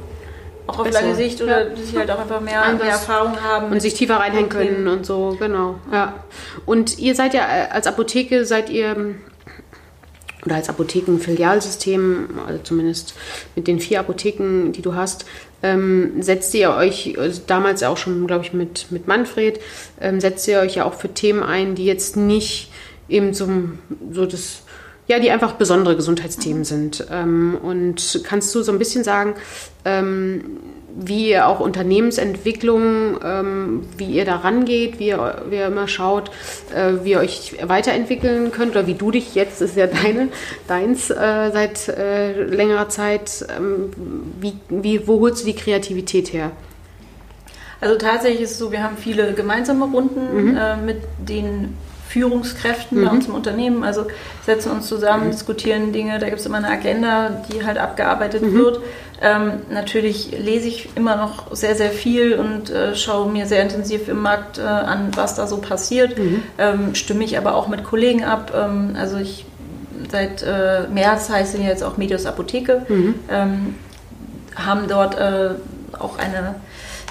[0.67, 1.01] auch auf besser.
[1.01, 1.73] lange Sicht oder ja.
[1.73, 3.71] die halt auch einfach mehr, mehr Erfahrung haben.
[3.71, 5.75] Und sich tiefer reinhängen können und so, genau.
[5.91, 6.15] Ja.
[6.65, 9.15] Und ihr seid ja äh, als Apotheke, seid ihr
[10.45, 13.13] oder als Apothekenfilialsystem, also zumindest
[13.55, 15.25] mit den vier Apotheken, die du hast,
[15.61, 19.59] ähm, setzt ihr euch, also damals auch schon, glaube ich, mit, mit Manfred,
[19.99, 22.71] ähm, setzt ihr euch ja auch für Themen ein, die jetzt nicht
[23.09, 23.49] eben so,
[24.11, 24.61] so das,
[25.07, 27.05] ja, die einfach besondere Gesundheitsthemen sind.
[27.11, 29.35] Ähm, und kannst du so ein bisschen sagen,
[29.83, 30.59] ähm,
[30.95, 36.31] wie ihr auch Unternehmensentwicklung, ähm, wie ihr da rangeht, wie ihr, wie ihr immer schaut,
[36.73, 40.29] äh, wie ihr euch weiterentwickeln könnt oder wie du dich jetzt, das ist ja deine,
[40.67, 43.91] deins äh, seit äh, längerer Zeit, ähm,
[44.39, 46.51] wie, wie, wo holst du die Kreativität her?
[47.81, 50.57] Also tatsächlich ist es so, wir haben viele gemeinsame Runden mhm.
[50.57, 51.77] Äh, mit den
[52.09, 53.05] Führungskräften mhm.
[53.05, 53.83] bei uns im Unternehmen.
[53.83, 54.07] Also
[54.45, 55.31] setzen uns zusammen, mhm.
[55.31, 58.53] diskutieren Dinge, da gibt es immer eine Agenda, die halt abgearbeitet mhm.
[58.55, 58.79] wird.
[59.22, 64.07] Ähm, natürlich lese ich immer noch sehr, sehr viel und äh, schaue mir sehr intensiv
[64.07, 66.17] im Markt äh, an, was da so passiert.
[66.17, 66.43] Mhm.
[66.57, 68.53] Ähm, stimme ich aber auch mit Kollegen ab.
[68.55, 69.45] Ähm, also ich
[70.09, 73.15] seit äh, März heiße ich jetzt auch Medios Apotheke, mhm.
[73.30, 73.76] ähm,
[74.55, 75.51] haben dort äh,
[75.97, 76.55] auch eine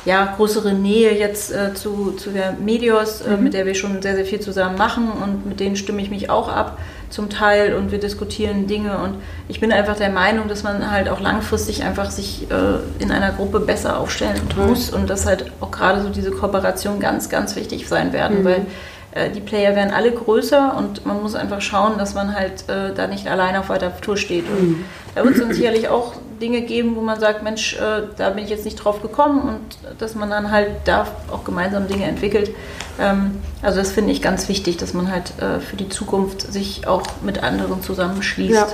[0.04, 3.44] ja, größere Nähe jetzt äh, zu, zu der Medios, äh, mhm.
[3.44, 6.30] mit der wir schon sehr, sehr viel zusammen machen und mit denen stimme ich mich
[6.30, 6.78] auch ab
[7.10, 9.14] zum Teil und wir diskutieren Dinge und
[9.48, 13.30] ich bin einfach der Meinung, dass man halt auch langfristig einfach sich äh, in einer
[13.32, 14.68] Gruppe besser aufstellen Total.
[14.68, 18.44] muss und dass halt auch gerade so diese Kooperation ganz, ganz wichtig sein werden, mhm.
[18.44, 18.66] weil
[19.12, 22.94] äh, die Player werden alle größer und man muss einfach schauen, dass man halt äh,
[22.94, 24.44] da nicht alleine auf weiter Tour steht.
[24.48, 24.84] Und mhm.
[25.14, 28.44] da wird es dann sicherlich auch Dinge geben, wo man sagt, Mensch, äh, da bin
[28.44, 32.50] ich jetzt nicht drauf gekommen und dass man dann halt da auch gemeinsam Dinge entwickelt.
[32.98, 36.86] Ähm, also das finde ich ganz wichtig, dass man halt äh, für die Zukunft sich
[36.86, 38.54] auch mit anderen zusammenschließt.
[38.54, 38.68] Ja.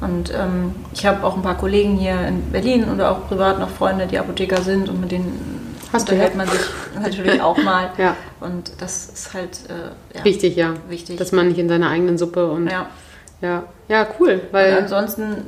[0.00, 3.70] Und ähm, ich habe auch ein paar Kollegen hier in Berlin oder auch privat noch
[3.70, 6.36] Freunde, die Apotheker sind und mit denen Hast unterhält ja.
[6.36, 6.60] man sich
[7.00, 7.90] natürlich auch mal.
[7.98, 8.16] ja.
[8.40, 10.74] Und das ist halt äh, ja, wichtig, ja.
[10.88, 11.16] Wichtig.
[11.16, 12.88] Dass man nicht in seiner eigenen Suppe und ja.
[13.40, 14.40] Ja, ja cool.
[14.50, 15.46] Weil und ansonsten,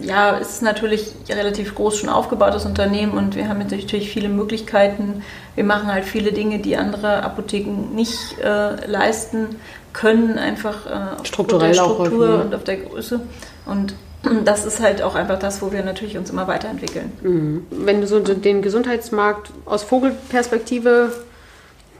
[0.00, 5.22] ja, ist es natürlich relativ groß schon aufgebautes Unternehmen und wir haben natürlich viele Möglichkeiten.
[5.54, 9.56] Wir machen halt viele Dinge, die andere Apotheken nicht äh, leisten
[9.92, 13.20] können, einfach äh, auf Strukturell der Struktur auch und auf der Größe.
[13.64, 13.94] Und
[14.44, 17.12] das ist halt auch einfach das, wo wir natürlich uns immer weiterentwickeln.
[17.22, 17.66] Mhm.
[17.70, 21.12] Wenn du so den Gesundheitsmarkt aus Vogelperspektive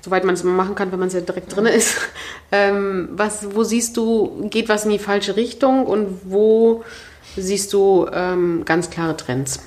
[0.07, 1.97] soweit man es machen kann, wenn man es ja direkt drin ist.
[2.53, 6.85] Ähm, was, wo siehst du, geht was in die falsche Richtung und wo
[7.37, 9.59] siehst du ähm, ganz klare Trends?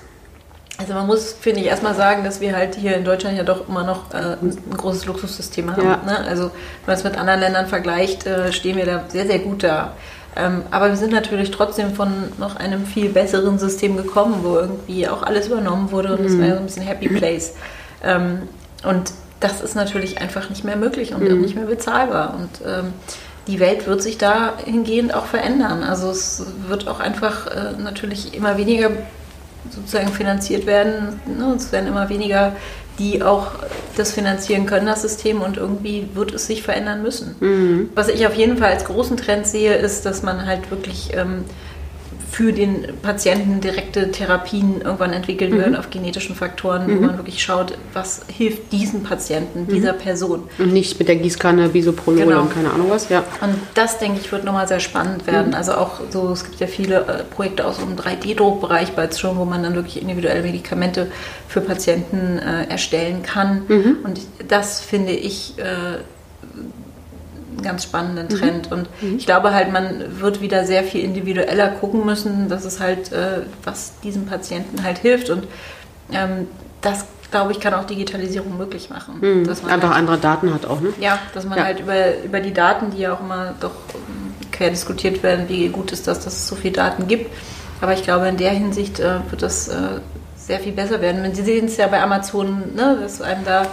[0.77, 3.67] Also man muss, finde ich, erstmal sagen, dass wir halt hier in Deutschland ja doch
[3.67, 5.83] immer noch äh, ein großes Luxussystem haben.
[5.83, 6.01] Ja.
[6.05, 6.19] Ne?
[6.19, 6.51] Also wenn
[6.87, 9.91] man es mit anderen Ländern vergleicht, äh, stehen wir da sehr, sehr gut da.
[10.37, 15.05] Ähm, aber wir sind natürlich trotzdem von noch einem viel besseren System gekommen, wo irgendwie
[15.09, 16.39] auch alles übernommen wurde und es mhm.
[16.39, 17.55] war ja so ein bisschen Happy Place.
[18.01, 18.43] Ähm,
[18.85, 21.41] und das ist natürlich einfach nicht mehr möglich und mhm.
[21.41, 22.35] nicht mehr bezahlbar.
[22.35, 22.93] Und ähm,
[23.47, 25.83] die Welt wird sich dahingehend auch verändern.
[25.83, 28.91] Also es wird auch einfach äh, natürlich immer weniger
[29.69, 31.19] sozusagen finanziert werden.
[31.25, 31.53] Ne?
[31.55, 32.55] Es werden immer weniger,
[32.99, 33.51] die auch
[33.95, 37.35] das finanzieren können, das System, und irgendwie wird es sich verändern müssen.
[37.39, 37.89] Mhm.
[37.95, 41.45] Was ich auf jeden Fall als großen Trend sehe, ist, dass man halt wirklich ähm,
[42.31, 45.57] für den Patienten direkte Therapien irgendwann entwickeln mhm.
[45.57, 46.97] würden auf genetischen Faktoren, mhm.
[46.97, 49.67] wo man wirklich schaut, was hilft diesen Patienten, mhm.
[49.67, 50.43] dieser Person.
[50.57, 52.41] Und nicht mit der Gießkanne, Bisoprolol genau.
[52.41, 53.23] und keine Ahnung was, ja.
[53.41, 55.49] Und das, denke ich, wird nochmal sehr spannend werden.
[55.49, 55.55] Mhm.
[55.55, 59.45] Also auch so, es gibt ja viele äh, Projekte aus dem 3D-Druckbereich bereits schon, wo
[59.45, 61.07] man dann wirklich individuelle Medikamente
[61.47, 63.63] für Patienten äh, erstellen kann.
[63.67, 63.97] Mhm.
[64.03, 65.99] Und das finde ich äh,
[67.61, 68.39] ganz spannenden mhm.
[68.39, 68.71] Trend.
[68.71, 68.77] Mhm.
[68.77, 73.11] Und ich glaube halt, man wird wieder sehr viel individueller gucken müssen, dass es halt,
[73.11, 75.29] äh, was diesem Patienten halt hilft.
[75.29, 75.47] Und
[76.11, 76.47] ähm,
[76.81, 79.19] das, glaube ich, kann auch Digitalisierung möglich machen.
[79.21, 79.47] Mhm.
[79.47, 80.93] Dass man Einfach halt, andere Daten hat auch, ne?
[80.99, 81.65] Ja, dass man ja.
[81.65, 85.67] halt über, über die Daten, die ja auch immer doch ähm, quer diskutiert werden, wie
[85.69, 87.31] gut ist das, dass es so viele Daten gibt.
[87.81, 89.99] Aber ich glaube, in der Hinsicht äh, wird das äh,
[90.35, 91.33] sehr viel besser werden.
[91.33, 93.67] Sie sehen es ja bei Amazon, ne, dass einem da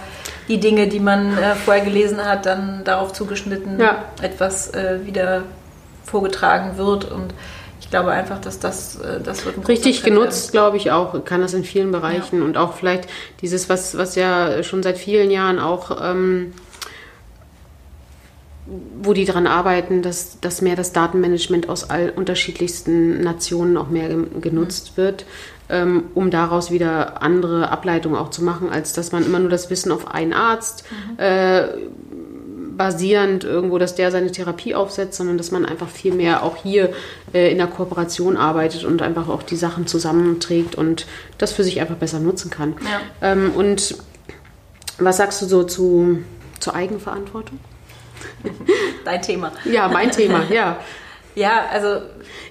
[0.47, 4.05] die Dinge, die man äh, vorher gelesen hat, dann darauf zugeschnitten Ja.
[4.21, 5.43] etwas äh, wieder
[6.03, 7.05] vorgetragen wird.
[7.05, 7.33] Und
[7.81, 11.41] ich glaube einfach, dass das, äh, das wird ein Richtig genutzt, glaube ich auch, kann
[11.41, 12.41] das in vielen Bereichen.
[12.41, 13.07] Und auch vielleicht
[13.41, 16.53] dieses, was, was ja schon seit vielen Jahren auch, ähm,
[19.01, 24.09] wo die dran arbeiten, dass, dass mehr das Datenmanagement aus all unterschiedlichsten Nationen auch mehr
[24.41, 25.27] genutzt wird, ähm,
[25.69, 29.91] um daraus wieder andere Ableitungen auch zu machen, als dass man immer nur das Wissen
[29.91, 30.85] auf einen Arzt
[31.17, 31.67] äh,
[32.77, 36.93] basierend irgendwo, dass der seine Therapie aufsetzt, sondern dass man einfach viel mehr auch hier
[37.33, 41.07] äh, in der Kooperation arbeitet und einfach auch die Sachen zusammenträgt und
[41.37, 42.75] das für sich einfach besser nutzen kann.
[42.83, 43.31] Ja.
[43.31, 43.97] Ähm, und
[44.99, 46.19] was sagst du so zu,
[46.59, 47.59] zur Eigenverantwortung?
[49.05, 49.51] Dein Thema.
[49.65, 50.79] Ja, mein Thema, ja.
[51.35, 52.01] Ja, also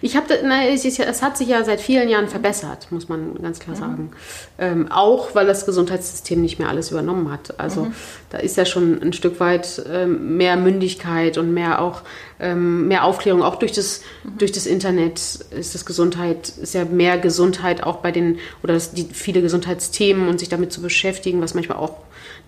[0.02, 3.58] Ich habe, es, ist es hat sich ja seit vielen Jahren verbessert, muss man ganz
[3.58, 4.10] klar sagen.
[4.58, 7.58] Ähm, auch weil das Gesundheitssystem nicht mehr alles übernommen hat.
[7.58, 7.88] Also
[8.30, 12.02] da ist ja schon ein Stück weit ähm, mehr Mündigkeit und mehr auch
[12.40, 13.42] ähm, mehr Aufklärung.
[13.42, 14.02] Auch durch das
[14.38, 18.92] durch das Internet ist das Gesundheit ist ja mehr Gesundheit auch bei den oder das,
[18.92, 21.96] die viele Gesundheitsthemen und sich damit zu beschäftigen, was manchmal auch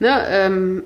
[0.01, 0.83] ne, ähm,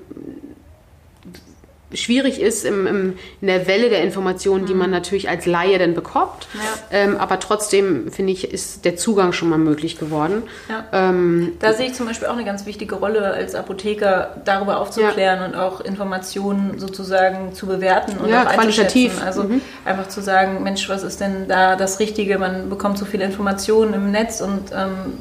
[1.93, 5.93] schwierig ist im, im, in der Welle der Informationen, die man natürlich als Laie dann
[5.93, 6.47] bekommt.
[6.53, 6.59] Ja.
[6.91, 10.43] Ähm, aber trotzdem, finde ich, ist der Zugang schon mal möglich geworden.
[10.69, 10.85] Ja.
[10.91, 15.43] Ähm, Da sehe ich zum Beispiel auch eine ganz wichtige Rolle als Apotheker, darüber aufzuklären
[15.51, 19.21] und auch Informationen sozusagen zu bewerten und Ja, auch qualitativ.
[19.23, 19.61] Also Mhm.
[19.85, 22.37] einfach zu sagen, Mensch, was ist denn da das Richtige?
[22.39, 25.13] Man bekommt so viele Informationen im Netz und ähm,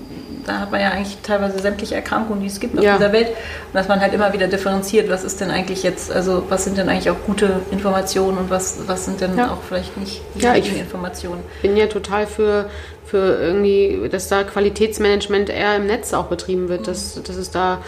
[0.47, 2.97] da hat man ja eigentlich teilweise sämtliche Erkrankungen, die es gibt auf Ja.
[2.97, 3.29] dieser Welt.
[3.29, 6.79] Und dass man halt immer wieder differenziert, was ist denn eigentlich jetzt, also was sind
[6.79, 9.53] denn eigentlich auch gute Informationen und was, was sind denn Ja.
[9.53, 11.43] auch vielleicht nicht die Ja, ich- richtigen Informationen.
[11.63, 12.69] bin ja total für,
[13.07, 17.79] für irgendwie, dass da Qualitätsmanagement eher im Netz auch betrieben wird, dass, dass es da,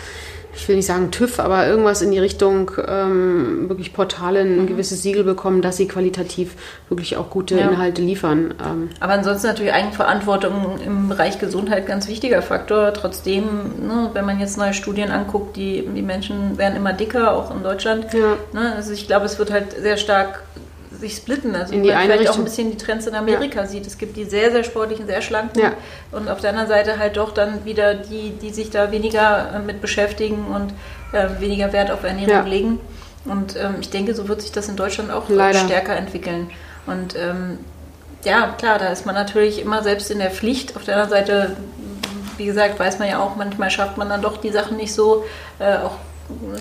[0.56, 5.02] ich will nicht sagen TÜV, aber irgendwas in die Richtung ähm, wirklich Portale ein gewisses
[5.02, 6.54] Siegel bekommen, dass sie qualitativ
[6.88, 7.68] wirklich auch gute Ja.
[7.68, 8.54] Inhalte liefern.
[8.64, 12.92] Ähm, Aber ansonsten natürlich Eigenverantwortung im Bereich Gesundheit ganz wichtiger Faktor.
[12.94, 13.44] Trotzdem,
[13.86, 17.62] ne, wenn man jetzt neue Studien anguckt, die, die Menschen werden immer dicker, auch in
[17.62, 18.06] Deutschland.
[18.12, 18.36] Ja.
[18.52, 20.42] Ne, also ich glaube, es wird halt sehr stark
[21.04, 21.54] sich splitten.
[21.54, 22.42] Also In die man eine vielleicht auch Richtung.
[22.42, 23.86] ein bisschen die Trends in Amerika sieht.
[23.86, 25.72] Es gibt die sehr, sehr sportlichen, sehr schlanken Ja.
[26.12, 29.58] und auf der anderen Seite halt doch dann wieder die, die sich da weniger äh,
[29.58, 30.72] mit beschäftigen und
[31.16, 32.42] äh, weniger Wert auf Ernährung Ja.
[32.42, 32.80] legen.
[33.24, 35.58] Und ähm, ich denke, so wird sich das in Deutschland auch Leider.
[35.60, 36.50] stärker entwickeln.
[36.86, 37.58] Und ähm,
[38.24, 40.76] ja, klar, da ist man natürlich immer selbst in der Pflicht.
[40.76, 41.56] Auf der anderen Seite,
[42.36, 45.24] wie gesagt, weiß man ja auch, manchmal schafft man dann doch die Sachen nicht so.
[45.58, 45.96] Äh, auch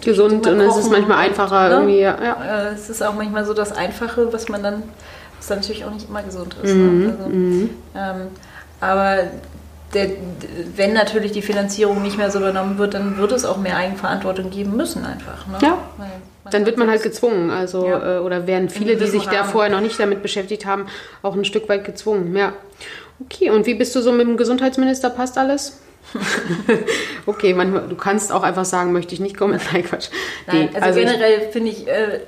[0.03, 1.75] gesund und es ist manchmal einfacher ne?
[1.75, 1.99] irgendwie.
[1.99, 2.67] Ja, ja.
[2.69, 4.83] Äh, es ist auch manchmal so das Einfache, was man dann,
[5.37, 6.73] was dann natürlich auch nicht immer gesund ist.
[6.73, 7.13] Mhm, Ne?
[7.17, 8.27] Also, ähm,
[8.81, 9.17] aber
[9.93, 10.09] der,
[10.75, 14.49] wenn natürlich die Finanzierung nicht mehr so übernommen wird, dann wird es auch mehr Eigenverantwortung
[14.49, 15.47] geben müssen einfach.
[15.47, 15.57] Ne?
[15.61, 15.77] Ja.
[16.49, 18.17] Dann wird man halt gezwungen, also Ja.
[18.17, 20.87] äh, oder werden viele, die sich da vorher noch nicht damit beschäftigt haben,
[21.21, 22.35] auch ein Stück weit gezwungen.
[22.35, 22.53] Ja.
[23.23, 25.09] Okay, und wie bist du so mit dem Gesundheitsminister?
[25.09, 25.79] Passt alles?
[27.25, 29.59] okay, manchmal, du kannst auch einfach sagen, möchte ich nicht kommen.
[29.73, 30.09] Nein, Quatsch.
[30.47, 32.19] Nein, also, ich- generell finde ich, äh,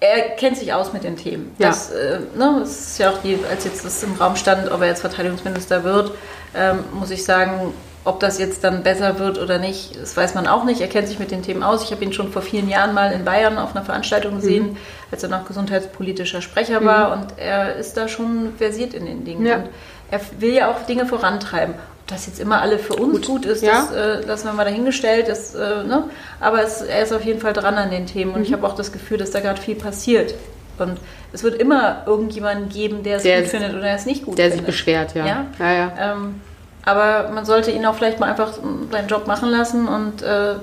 [0.00, 1.54] er kennt sich aus mit den Themen.
[1.58, 1.68] Ja.
[1.68, 4.80] Das, äh, ne, das ist ja auch die, als jetzt das im Raum stand, ob
[4.80, 6.12] er jetzt Verteidigungsminister wird,
[6.56, 7.72] ähm, muss ich sagen,
[8.04, 10.80] ob das jetzt dann besser wird oder nicht, das weiß man auch nicht.
[10.80, 11.84] Er kennt sich mit den Themen aus.
[11.84, 14.76] Ich habe ihn schon vor vielen Jahren mal in Bayern auf einer Veranstaltung gesehen, Mhm.
[15.12, 19.46] als er noch gesundheitspolitischer Sprecher war und er ist da schon versiert in den Dingen.
[19.46, 19.54] Ja.
[19.58, 19.68] Und
[20.10, 21.74] er will ja auch Dinge vorantreiben.
[22.12, 23.88] Ob das jetzt immer alle für uns gut, ist, Ja.
[23.88, 25.28] das äh, lassen wir mal dahingestellt.
[25.28, 26.04] Das, äh, ne?
[26.40, 28.44] Aber es, er ist auf jeden Fall dran an den Themen und Mhm.
[28.46, 30.34] ich habe auch das Gefühl, dass da gerade viel passiert.
[30.78, 30.98] Und
[31.32, 34.36] es wird immer irgendjemanden geben, der es Der- gut findet oder der es nicht gut
[34.38, 34.66] der sich findet.
[34.66, 35.26] beschwert, ja.
[35.26, 35.46] Ja?
[35.58, 35.92] ja, ja.
[36.12, 36.40] Ähm,
[36.84, 38.52] aber man sollte ihn auch vielleicht mal einfach
[38.90, 40.54] seinen Job machen lassen und äh,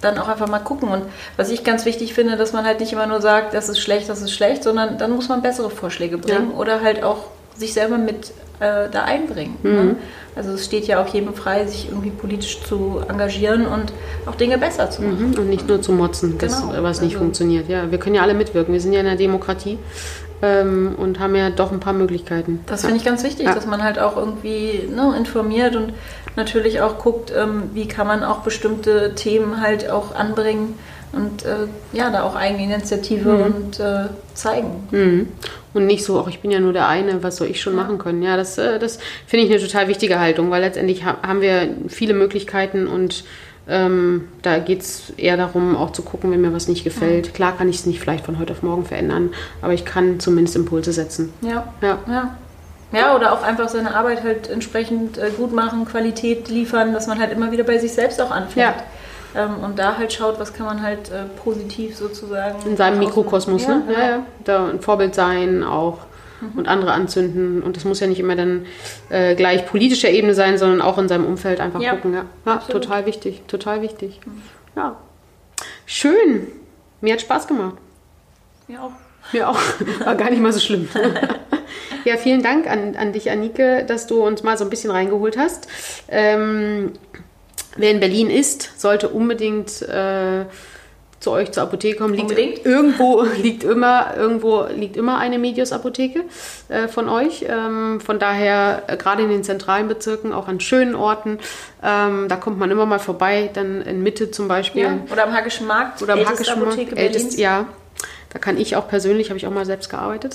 [0.00, 0.88] dann auch einfach mal gucken.
[0.90, 1.02] Und
[1.36, 4.08] was ich ganz wichtig finde, dass man halt nicht immer nur sagt, das ist schlecht,
[4.08, 7.24] das ist schlecht, sondern dann muss man bessere Vorschläge bringen oder halt auch
[7.56, 9.56] sich selber mit äh, da einbringen.
[9.62, 9.70] Mhm.
[9.74, 9.96] Ne?
[10.36, 13.92] Also es steht ja auch jedem frei, sich irgendwie politisch zu engagieren und
[14.26, 15.30] auch Dinge besser zu machen.
[15.30, 17.68] Mhm, Und nicht nur zu motzen, das, Genau, was nicht also- funktioniert.
[17.68, 18.72] Ja, wir können ja alle mitwirken.
[18.72, 19.78] Wir sind ja in einer Demokratie
[20.42, 22.60] ähm, und haben ja doch ein paar Möglichkeiten.
[22.66, 23.54] Das finde ich ganz wichtig, Ja.
[23.54, 25.92] dass man halt auch irgendwie ne, informiert und
[26.36, 30.76] natürlich auch guckt, ähm, wie kann man auch bestimmte Themen halt auch anbringen
[31.14, 34.88] und äh, ja, da auch Eigeninitiative und äh, zeigen.
[34.90, 35.28] Mhm.
[35.72, 37.98] Und nicht so, ach, ich bin ja nur der eine, was soll ich schon machen
[37.98, 38.22] können.
[38.22, 41.68] Ja, das, äh, das finde ich eine total wichtige Haltung, weil letztendlich ha haben wir
[41.88, 43.24] viele Möglichkeiten und
[43.66, 47.28] Ähm, da geht es eher darum, auch zu gucken, wenn mir was nicht gefällt.
[47.28, 47.32] Mhm.
[47.32, 49.30] Klar kann ich es nicht vielleicht von heute auf morgen verändern,
[49.62, 51.32] aber ich kann zumindest Impulse setzen.
[51.40, 51.72] Ja.
[51.80, 51.98] Ja.
[52.06, 52.36] ja.
[52.92, 57.18] Ja, oder auch einfach seine Arbeit halt entsprechend äh, gut machen, Qualität liefern, dass man
[57.18, 58.56] halt immer wieder bei sich selbst auch anfängt.
[58.66, 58.74] Ja.
[59.36, 62.58] Ähm, und da halt schaut, was kann man halt äh, positiv sozusagen.
[62.68, 63.92] In seinem Mikrokosmos, ja, ne?
[63.92, 64.26] Ja, ja.
[64.44, 65.98] Da ein Vorbild sein auch
[66.40, 66.58] mhm.
[66.58, 67.62] und andere anzünden.
[67.62, 68.66] Und das muss ja nicht immer dann
[69.10, 71.94] äh, gleich politischer Ebene sein, sondern auch in seinem Umfeld einfach ja.
[71.94, 72.14] gucken.
[72.14, 74.20] Ja, ja total wichtig, total wichtig.
[74.24, 74.42] Mhm.
[74.76, 74.96] Ja.
[75.86, 76.48] Schön.
[77.00, 77.74] Mir hat Spaß gemacht.
[78.68, 78.92] Mir auch.
[79.32, 79.58] Mir auch.
[80.04, 80.88] War gar nicht mal so schlimm.
[82.04, 85.36] ja, vielen Dank an, an dich, Anike, dass du uns mal so ein bisschen reingeholt
[85.36, 85.68] hast.
[86.08, 86.92] Ähm,
[87.76, 90.44] wer in Berlin ist, sollte unbedingt äh,
[91.24, 92.14] zu euch zur Apotheke kommen.
[92.14, 92.66] Liegt, Unbedingt.
[92.66, 96.24] Irgendwo liegt immer, irgendwo liegt immer eine Medios-Apotheke
[96.68, 97.46] äh, von euch.
[97.48, 101.38] Ähm, von daher, äh, gerade in den zentralen Bezirken, auch an schönen Orten,
[101.82, 104.82] ähm, da kommt man immer mal vorbei, dann in Mitte zum Beispiel.
[104.82, 106.02] Ja, oder am Hackischen Markt.
[106.02, 106.92] Oder am Hackischen Markt.
[106.96, 107.66] Ältest, ja.
[108.34, 110.34] Da kann ich auch persönlich, habe ich auch mal selbst gearbeitet.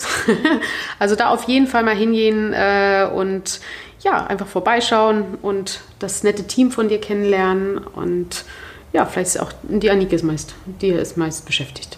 [0.99, 3.59] also da auf jeden Fall mal hingehen äh, und
[4.01, 8.45] ja, einfach vorbeischauen und das nette Team von dir kennenlernen und
[8.93, 11.97] ja, vielleicht ist auch die Anike ist meist, die ist meist beschäftigt.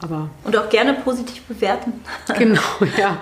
[0.00, 1.92] Aber und auch gerne positiv bewerten.
[2.38, 2.60] genau,
[2.96, 3.18] ja.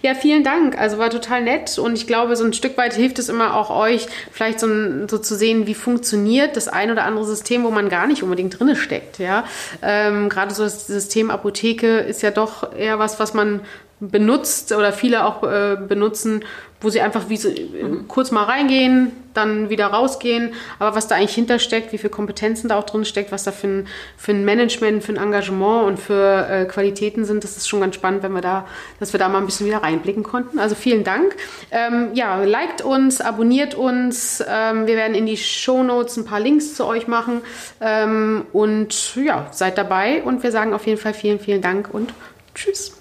[0.00, 0.78] Ja, vielen Dank.
[0.78, 3.70] Also war total nett und ich glaube, so ein Stück weit hilft es immer auch
[3.70, 4.68] euch, vielleicht so,
[5.08, 8.58] so zu sehen, wie funktioniert das ein oder andere System, wo man gar nicht unbedingt
[8.58, 9.18] drin steckt.
[9.18, 9.44] Ja,
[9.82, 13.60] ähm, gerade so das System Apotheke ist ja doch eher was, was man
[14.00, 16.44] benutzt oder viele auch äh, benutzen,
[16.80, 18.06] wo sie einfach wie so, mhm.
[18.06, 20.54] kurz mal reingehen, dann wieder rausgehen.
[20.78, 23.66] Aber was da eigentlich hintersteckt, wie viele Kompetenzen da auch drin steckt, was da für
[23.66, 27.80] ein, für ein Management, für ein Engagement und für äh, Qualitäten sind, das ist schon
[27.80, 28.66] ganz spannend, wenn wir da,
[29.00, 30.58] dass wir da mal ein bisschen wieder reinblicken konnten.
[30.58, 31.34] Also vielen Dank.
[31.70, 34.42] Ähm, ja, liked uns, abonniert uns.
[34.48, 37.42] Ähm, wir werden in die Show Notes ein paar Links zu euch machen.
[37.80, 42.12] Ähm, und ja, seid dabei und wir sagen auf jeden Fall vielen, vielen Dank und
[42.54, 42.96] tschüss.